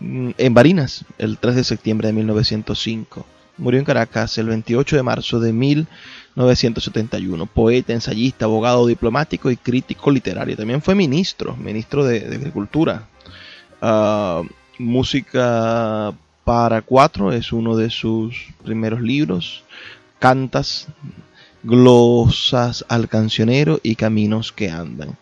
Mm, 0.00 0.30
en 0.36 0.54
Barinas, 0.54 1.04
el 1.18 1.38
3 1.38 1.56
de 1.56 1.64
septiembre 1.64 2.08
de 2.08 2.14
1905. 2.14 3.26
Murió 3.56 3.78
en 3.78 3.84
Caracas 3.84 4.36
el 4.38 4.48
28 4.48 4.96
de 4.96 5.02
marzo 5.02 5.38
de 5.40 5.52
1971. 5.52 7.46
Poeta, 7.46 7.92
ensayista, 7.92 8.46
abogado, 8.46 8.86
diplomático 8.86 9.50
y 9.50 9.56
crítico 9.56 10.10
literario. 10.10 10.56
También 10.56 10.82
fue 10.82 10.94
ministro, 10.94 11.56
ministro 11.56 12.04
de, 12.04 12.26
Agricultura. 12.26 13.06
Ah, 13.80 14.42
música 14.78 16.12
para 16.44 16.82
cuatro 16.82 17.32
es 17.32 17.52
uno 17.52 17.76
de 17.76 17.90
sus 17.90 18.48
primeros 18.64 19.00
libros. 19.00 19.62
Cantas 20.18 20.88
glosas 21.62 22.84
al 22.88 23.08
cancionero 23.08 23.80
y 23.82 23.94
caminos 23.96 24.52
que 24.52 24.70
andan. 24.70 25.16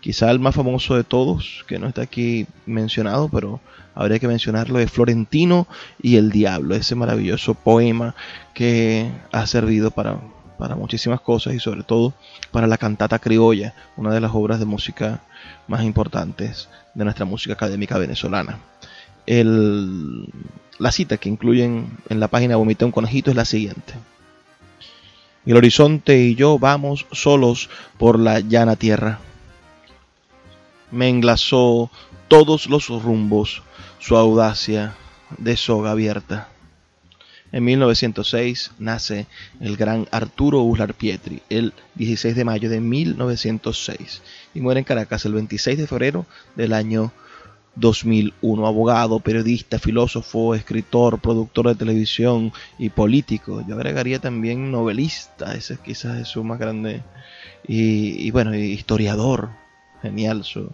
Quizá 0.00 0.30
el 0.30 0.38
más 0.38 0.54
famoso 0.54 0.94
de 0.94 1.04
todos, 1.04 1.64
que 1.66 1.78
no 1.78 1.88
está 1.88 2.02
aquí 2.02 2.46
mencionado, 2.66 3.28
pero 3.28 3.60
habría 3.94 4.18
que 4.18 4.28
mencionarlo, 4.28 4.78
es 4.78 4.90
Florentino 4.90 5.66
y 6.00 6.16
el 6.16 6.30
Diablo, 6.30 6.76
ese 6.76 6.94
maravilloso 6.94 7.54
poema 7.54 8.14
que 8.54 9.10
ha 9.32 9.46
servido 9.46 9.90
para, 9.90 10.20
para 10.56 10.76
muchísimas 10.76 11.20
cosas 11.20 11.54
y 11.54 11.58
sobre 11.58 11.82
todo 11.82 12.14
para 12.52 12.68
la 12.68 12.78
cantata 12.78 13.18
criolla, 13.18 13.74
una 13.96 14.12
de 14.12 14.20
las 14.20 14.30
obras 14.34 14.60
de 14.60 14.66
música 14.66 15.20
más 15.66 15.82
importantes 15.82 16.68
de 16.94 17.04
nuestra 17.04 17.24
música 17.24 17.54
académica 17.54 17.98
venezolana. 17.98 18.58
La 19.26 20.92
cita 20.92 21.16
que 21.16 21.28
incluyen 21.28 21.98
en 22.08 22.20
la 22.20 22.28
página 22.28 22.56
Vomité 22.56 22.84
un 22.84 22.92
conejito 22.92 23.30
es 23.30 23.36
la 23.36 23.44
siguiente. 23.44 23.94
El 25.44 25.56
horizonte 25.56 26.18
y 26.18 26.34
yo 26.34 26.58
vamos 26.58 27.06
solos 27.10 27.68
por 27.98 28.18
la 28.18 28.40
llana 28.40 28.76
tierra. 28.76 29.18
Me 30.90 31.08
enlazó 31.08 31.90
todos 32.28 32.66
los 32.68 32.88
rumbos 32.88 33.62
su 33.98 34.16
audacia 34.16 34.94
de 35.36 35.56
soga 35.56 35.90
abierta. 35.90 36.48
En 37.50 37.64
1906 37.64 38.72
nace 38.78 39.26
el 39.60 39.76
gran 39.76 40.06
Arturo 40.10 40.60
Uslar 40.62 40.94
Pietri, 40.94 41.42
el 41.48 41.72
16 41.94 42.36
de 42.36 42.44
mayo 42.44 42.68
de 42.68 42.80
1906, 42.80 44.22
y 44.54 44.60
muere 44.60 44.80
en 44.80 44.84
Caracas 44.84 45.24
el 45.24 45.32
26 45.32 45.78
de 45.78 45.86
febrero 45.86 46.26
del 46.56 46.74
año 46.74 47.12
2001, 47.76 48.66
abogado, 48.66 49.20
periodista, 49.20 49.78
filósofo, 49.78 50.54
escritor, 50.54 51.20
productor 51.20 51.68
de 51.68 51.74
televisión 51.74 52.52
y 52.78 52.90
político. 52.90 53.64
Yo 53.66 53.76
agregaría 53.76 54.18
también 54.18 54.70
novelista, 54.70 55.54
ese 55.54 55.78
quizás 55.78 56.18
es 56.18 56.28
su 56.28 56.44
más 56.44 56.58
grande, 56.58 57.02
y, 57.66 58.30
bueno, 58.30 58.54
historiador, 58.54 59.50
genial 60.02 60.44
su, 60.44 60.72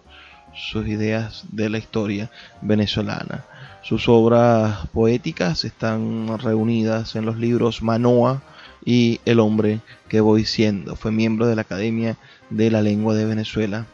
sus 0.53 0.87
ideas 0.87 1.45
de 1.51 1.69
la 1.69 1.77
historia 1.77 2.31
venezolana. 2.61 3.45
Sus 3.81 4.09
obras 4.09 4.87
poéticas 4.93 5.63
están 5.63 6.39
reunidas 6.39 7.15
en 7.15 7.25
los 7.25 7.37
libros 7.37 7.83
Manoa 7.83 8.41
y 8.83 9.19
El 9.25 9.39
hombre 9.39 9.81
que 10.07 10.21
voy 10.21 10.45
siendo. 10.45 10.95
Fue 10.95 11.11
miembro 11.11 11.45
de 11.47 11.55
la 11.55 11.61
Academia 11.61 12.17
de 12.49 12.71
la 12.71 12.81
Lengua 12.81 13.13
de 13.13 13.25
Venezuela 13.25 13.85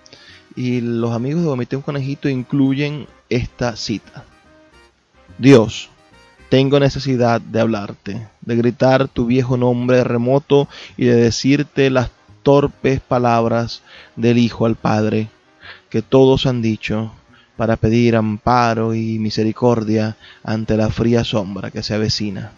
y 0.55 0.81
los 0.81 1.13
amigos 1.13 1.41
de 1.41 1.47
Vomité 1.47 1.75
un 1.75 1.81
Conejito 1.81 2.29
incluyen 2.29 3.07
esta 3.29 3.75
cita. 3.75 4.25
Dios, 5.37 5.89
tengo 6.49 6.79
necesidad 6.79 7.39
de 7.39 7.61
hablarte, 7.61 8.27
de 8.41 8.55
gritar 8.55 9.07
tu 9.07 9.25
viejo 9.25 9.55
nombre 9.55 10.03
remoto 10.03 10.67
y 10.97 11.05
de 11.05 11.15
decirte 11.15 11.89
las 11.89 12.09
torpes 12.43 12.99
palabras 12.99 13.81
del 14.15 14.37
Hijo 14.37 14.65
al 14.65 14.75
Padre, 14.75 15.29
que 15.89 16.01
todos 16.01 16.45
han 16.45 16.61
dicho 16.61 17.11
para 17.57 17.75
pedir 17.75 18.15
amparo 18.15 18.95
y 18.95 19.19
misericordia 19.19 20.17
ante 20.43 20.77
la 20.77 20.89
fría 20.89 21.23
sombra 21.23 21.69
que 21.69 21.83
se 21.83 21.93
avecina. 21.93 22.53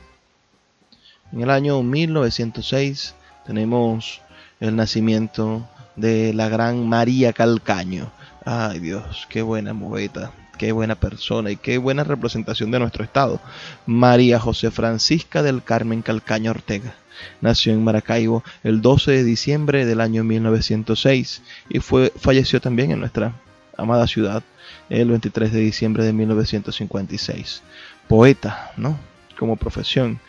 En 1.32 1.42
el 1.42 1.50
año 1.50 1.82
1906 1.84 3.16
tenemos 3.46 4.22
el 4.60 4.76
nacimiento 4.76 5.68
de 5.96 6.34
la 6.34 6.48
gran 6.48 6.88
María 6.88 7.34
Calcaño. 7.34 8.12
Ay 8.46 8.80
Dios, 8.80 9.28
qué 9.30 9.42
buena 9.42 9.74
moveta, 9.74 10.32
qué 10.58 10.72
buena 10.72 10.96
persona 10.96 11.52
y 11.52 11.58
qué 11.58 11.78
buena 11.78 12.04
representación 12.04 12.72
de 12.72 12.80
nuestro 12.80 13.04
estado. 13.04 13.40
María 13.86 14.40
José 14.40 14.72
Francisca 14.72 15.44
del 15.44 15.64
Carmen 15.64 16.02
Calcaño 16.02 16.52
Ortega. 16.52 16.96
Nació 17.42 17.74
en 17.74 17.84
Maracaibo 17.84 18.44
el 18.64 18.82
12 18.82 19.12
de 19.12 19.24
diciembre 19.24 19.86
del 19.86 20.02
año 20.02 20.24
1906 20.24 21.42
y 21.70 21.80
fue, 21.80 22.12
falleció 22.16 22.62
también 22.62 22.92
en 22.92 23.00
nuestra 23.00 23.34
amada 23.78 24.08
ciudad 24.08 24.44
el 24.90 25.10
23 25.10 25.52
de 25.52 25.60
diciembre 25.60 26.04
de 26.04 26.14
1956. 26.14 27.64
Poeta, 28.08 28.72
¿no? 28.78 28.98
Como 29.38 29.56
profesión 29.56 30.20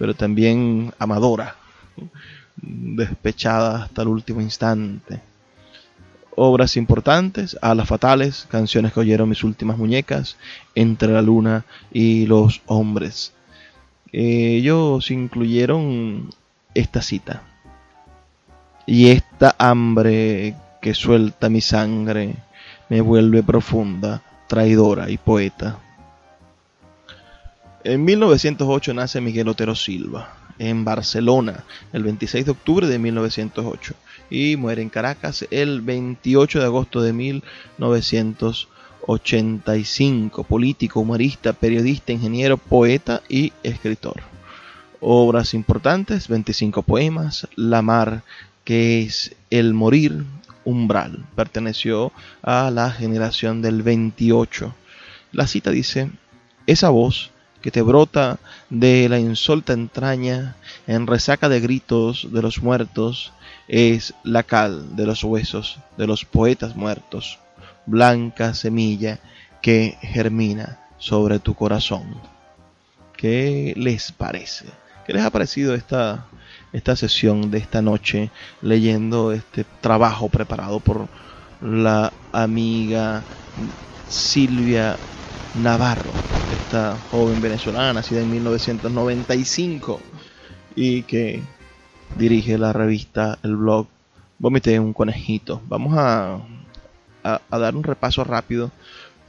pero 0.00 0.14
también 0.14 0.94
amadora, 0.98 1.56
despechada 2.56 3.84
hasta 3.84 4.00
el 4.00 4.08
último 4.08 4.40
instante. 4.40 5.20
Obras 6.36 6.78
importantes, 6.78 7.58
Alas 7.60 7.86
Fatales, 7.86 8.46
canciones 8.50 8.94
que 8.94 9.00
oyeron 9.00 9.28
mis 9.28 9.44
últimas 9.44 9.76
muñecas, 9.76 10.38
Entre 10.74 11.12
la 11.12 11.20
Luna 11.20 11.66
y 11.92 12.24
los 12.24 12.62
Hombres. 12.64 13.34
Ellos 14.12 15.10
incluyeron 15.10 16.30
esta 16.74 17.02
cita. 17.02 17.42
Y 18.86 19.10
esta 19.10 19.54
hambre 19.58 20.56
que 20.80 20.94
suelta 20.94 21.48
mi 21.48 21.60
sangre 21.60 22.34
me 22.88 23.00
vuelve 23.00 23.42
profunda, 23.42 24.22
traidora 24.48 25.10
y 25.10 25.18
poeta. 25.18 25.78
En 27.84 28.04
1908 28.04 28.94
nace 28.94 29.20
Miguel 29.20 29.48
Otero 29.48 29.74
Silva, 29.74 30.34
en 30.58 30.84
Barcelona, 30.84 31.64
el 31.92 32.02
26 32.02 32.44
de 32.44 32.50
octubre 32.50 32.86
de 32.86 32.98
1908, 32.98 33.94
y 34.28 34.56
muere 34.56 34.82
en 34.82 34.90
Caracas 34.90 35.46
el 35.50 35.80
28 35.80 36.58
de 36.58 36.64
agosto 36.64 37.00
de 37.00 37.12
1985, 39.10 40.44
político, 40.44 41.00
humorista, 41.00 41.52
periodista, 41.52 42.12
ingeniero, 42.12 42.56
poeta 42.58 43.22
y 43.28 43.52
escritor. 43.62 44.22
Obras 45.00 45.54
importantes, 45.54 46.28
25 46.28 46.82
poemas, 46.82 47.48
La 47.56 47.82
mar, 47.82 48.22
que 48.64 49.02
es 49.02 49.34
El 49.50 49.74
morir, 49.74 50.24
Umbral, 50.64 51.24
perteneció 51.34 52.12
a 52.42 52.70
la 52.70 52.92
generación 52.92 53.62
del 53.62 53.82
28. 53.82 54.74
La 55.32 55.46
cita 55.46 55.70
dice, 55.70 56.10
esa 56.66 56.90
voz 56.90 57.30
que 57.62 57.70
te 57.70 57.82
brota 57.82 58.38
de 58.68 59.08
la 59.08 59.18
insolta 59.18 59.72
entraña 59.72 60.56
en 60.86 61.06
resaca 61.06 61.48
de 61.48 61.60
gritos 61.60 62.28
de 62.30 62.42
los 62.42 62.62
muertos, 62.62 63.32
es 63.68 64.14
la 64.24 64.42
cal 64.42 64.96
de 64.96 65.06
los 65.06 65.22
huesos 65.24 65.78
de 65.96 66.06
los 66.06 66.24
poetas 66.24 66.76
muertos, 66.76 67.38
blanca 67.90 68.54
semilla 68.54 69.18
que 69.60 69.98
germina 70.00 70.78
sobre 70.98 71.38
tu 71.38 71.54
corazón. 71.54 72.14
¿Qué 73.16 73.74
les 73.76 74.12
parece? 74.12 74.66
¿Qué 75.06 75.12
les 75.12 75.22
ha 75.22 75.30
parecido 75.30 75.74
esta, 75.74 76.26
esta 76.72 76.96
sesión 76.96 77.50
de 77.50 77.58
esta 77.58 77.82
noche 77.82 78.30
leyendo 78.62 79.32
este 79.32 79.64
trabajo 79.80 80.28
preparado 80.28 80.80
por 80.80 81.08
la 81.60 82.12
amiga 82.32 83.22
Silvia 84.08 84.96
Navarro, 85.56 86.10
esta 86.62 86.96
joven 87.10 87.42
venezolana 87.42 87.92
nacida 87.92 88.20
en 88.20 88.30
1995 88.30 90.00
y 90.76 91.02
que 91.02 91.42
dirige 92.16 92.56
la 92.56 92.72
revista, 92.72 93.38
el 93.42 93.56
blog 93.56 93.88
Vomité 94.40 94.80
un 94.80 94.94
conejito. 94.94 95.60
Vamos 95.68 95.92
a, 95.98 96.40
a 97.22 97.58
dar 97.58 97.76
un 97.76 97.84
repaso 97.84 98.24
rápido 98.24 98.70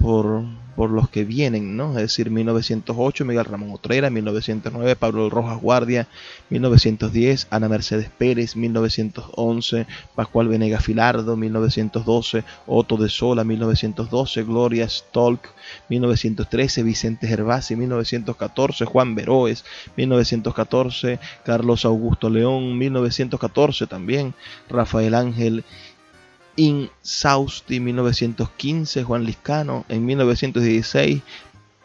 por, 0.02 0.44
por, 0.76 0.90
los 0.90 1.10
que 1.10 1.24
vienen, 1.24 1.78
¿no? 1.78 1.92
Es 1.92 2.02
decir, 2.02 2.32
1908 2.32 3.24
Miguel 3.24 3.46
Ramón 3.46 3.72
Otrera, 3.72 4.10
1909 4.10 4.96
Pablo 4.96 5.30
Rojas 5.30 5.62
Guardia, 5.62 6.08
1910 6.50 7.48
Ana 7.52 7.70
Mercedes 7.70 8.10
Pérez, 8.10 8.56
1911 8.56 9.86
Pascual 10.16 10.48
Venega 10.48 10.80
Filardo, 10.80 11.38
1912 11.38 12.44
Otto 12.66 12.98
de 12.98 13.10
Sola, 13.10 13.44
1912 13.44 14.44
Gloria 14.44 14.90
Stolk, 14.90 15.50
1913 15.90 16.84
Vicente 16.84 17.28
Gervasi, 17.28 17.76
1914 17.76 18.86
Juan 18.86 19.14
Veroes, 19.14 19.64
1914 19.98 21.20
Carlos 21.46 21.86
Augusto 21.86 22.30
León, 22.30 22.78
1914 22.78 23.86
también 23.86 24.34
Rafael 24.68 25.14
Ángel 25.14 25.64
Insausti 26.56 27.80
1915, 27.80 29.04
Juan 29.04 29.24
Liscano 29.24 29.86
en 29.90 30.06
1916, 30.06 31.22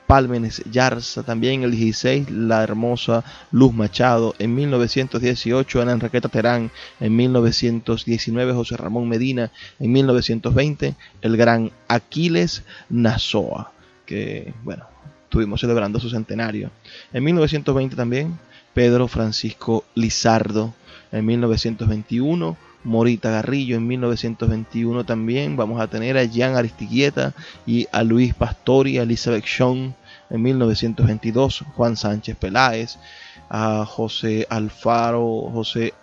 Pálmenes 0.07 0.63
Yarza 0.71 1.25
también 1.25 1.55
en 1.55 1.63
el 1.65 1.71
16, 1.73 2.31
la 2.31 2.63
hermosa 2.63 3.25
Luz 3.51 3.75
Machado 3.75 4.35
en 4.39 4.55
1918, 4.55 5.83
Ana 5.83 5.93
Enriqueta 5.93 6.29
Terán 6.29 6.71
en 7.01 7.17
1919, 7.17 8.53
José 8.53 8.77
Ramón 8.77 9.09
Medina 9.09 9.51
en 9.81 9.93
1920, 9.93 10.95
el 11.23 11.37
gran 11.37 11.73
Aquiles 11.89 12.63
Nazoa, 12.89 13.73
que 14.05 14.55
bueno, 14.63 14.85
estuvimos 15.25 15.61
celebrando 15.61 15.99
su 15.99 16.09
centenario. 16.09 16.71
En 17.13 17.25
1920 17.25 17.97
también 17.97 18.39
Pedro 18.75 19.09
Francisco 19.09 19.85
Lizardo, 19.95 20.73
en 21.13 21.25
1921 21.25 22.57
Morita 22.87 23.31
Garrillo 23.31 23.77
en 23.77 23.87
1921 23.87 25.05
también. 25.05 25.57
Vamos 25.57 25.81
a 25.81 25.89
tener 25.89 26.17
a 26.17 26.25
Jean 26.25 26.57
Aristiguieta 26.57 27.35
y 27.67 27.87
a 27.93 28.03
Luis 28.03 28.33
Pastori, 28.33 28.99
a 28.99 29.03
Elizabeth 29.03 29.45
Sean 29.45 29.95
en 30.31 30.43
1922, 30.43 31.65
Juan 31.75 31.97
Sánchez 31.97 32.37
Peláez, 32.37 32.99
a 33.51 33.85
José 33.85 34.47
Alfaro, 34.49 35.51
José 35.53 35.95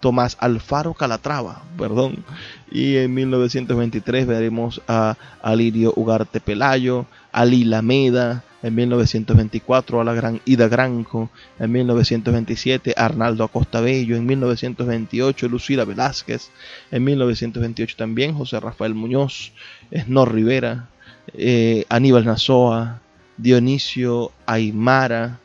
Tomás 0.00 0.36
Alfaro 0.40 0.94
Calatrava, 0.94 1.62
perdón, 1.76 2.24
y 2.70 2.96
en 2.96 3.14
1923 3.14 4.26
veremos 4.26 4.80
a 4.86 5.16
Alirio 5.42 5.92
Ugarte 5.96 6.40
Pelayo, 6.40 7.06
a 7.32 7.44
Lila 7.44 7.82
Meda, 7.82 8.44
en 8.66 8.74
1924 8.74 10.00
a 10.00 10.04
la 10.04 10.12
gran 10.12 10.40
Ida 10.44 10.66
Granco, 10.66 11.30
en 11.60 11.70
1927 11.70 12.94
Arnaldo 12.96 13.44
Acosta 13.44 13.80
Bello, 13.80 14.16
en 14.16 14.26
1928 14.26 15.48
Lucila 15.48 15.84
Velázquez, 15.84 16.50
en 16.90 17.04
1928 17.04 17.94
también 17.96 18.34
José 18.34 18.58
Rafael 18.58 18.92
Muñoz, 18.94 19.52
Snor 19.94 20.34
Rivera, 20.34 20.88
eh, 21.34 21.84
Aníbal 21.88 22.24
Nazoa, 22.24 23.00
Dionisio 23.36 24.32
Aymara, 24.46 25.38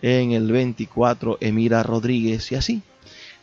en 0.00 0.30
el 0.30 0.52
24 0.52 1.38
Emira 1.40 1.82
Rodríguez 1.82 2.52
y 2.52 2.54
así. 2.54 2.82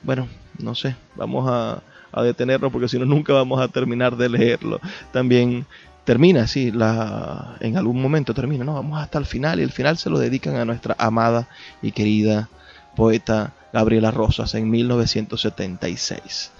Bueno, 0.03 0.29
no 0.57 0.73
sé, 0.73 0.95
vamos 1.17 1.49
a, 1.49 1.83
a 2.13 2.23
detenernos 2.23 2.71
porque 2.71 2.87
si 2.87 2.97
no 2.97 3.05
nunca 3.05 3.33
vamos 3.33 3.59
a 3.59 3.67
terminar 3.67 4.15
de 4.15 4.29
leerlo. 4.29 4.79
También 5.11 5.65
termina, 6.07 6.47
sí, 6.47 6.71
la, 6.71 7.57
en 7.59 7.75
algún 7.75 8.01
momento 8.01 8.33
termina, 8.33 8.63
no, 8.63 8.75
vamos 8.75 8.97
hasta 8.97 9.19
el 9.19 9.25
final 9.25 9.59
y 9.59 9.63
el 9.63 9.73
final 9.73 9.97
se 9.97 10.09
lo 10.09 10.17
dedican 10.17 10.55
a 10.55 10.63
nuestra 10.63 10.95
amada 10.97 11.49
y 11.81 11.91
querida 11.91 12.47
poeta 12.95 13.51
Gabriela 13.73 14.11
Rosas 14.11 14.55
en 14.55 14.69
1976. 14.69 16.51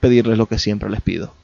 pedirles 0.00 0.38
lo 0.38 0.46
que 0.46 0.58
siempre 0.58 0.88
les 0.88 1.02
pido 1.02 1.43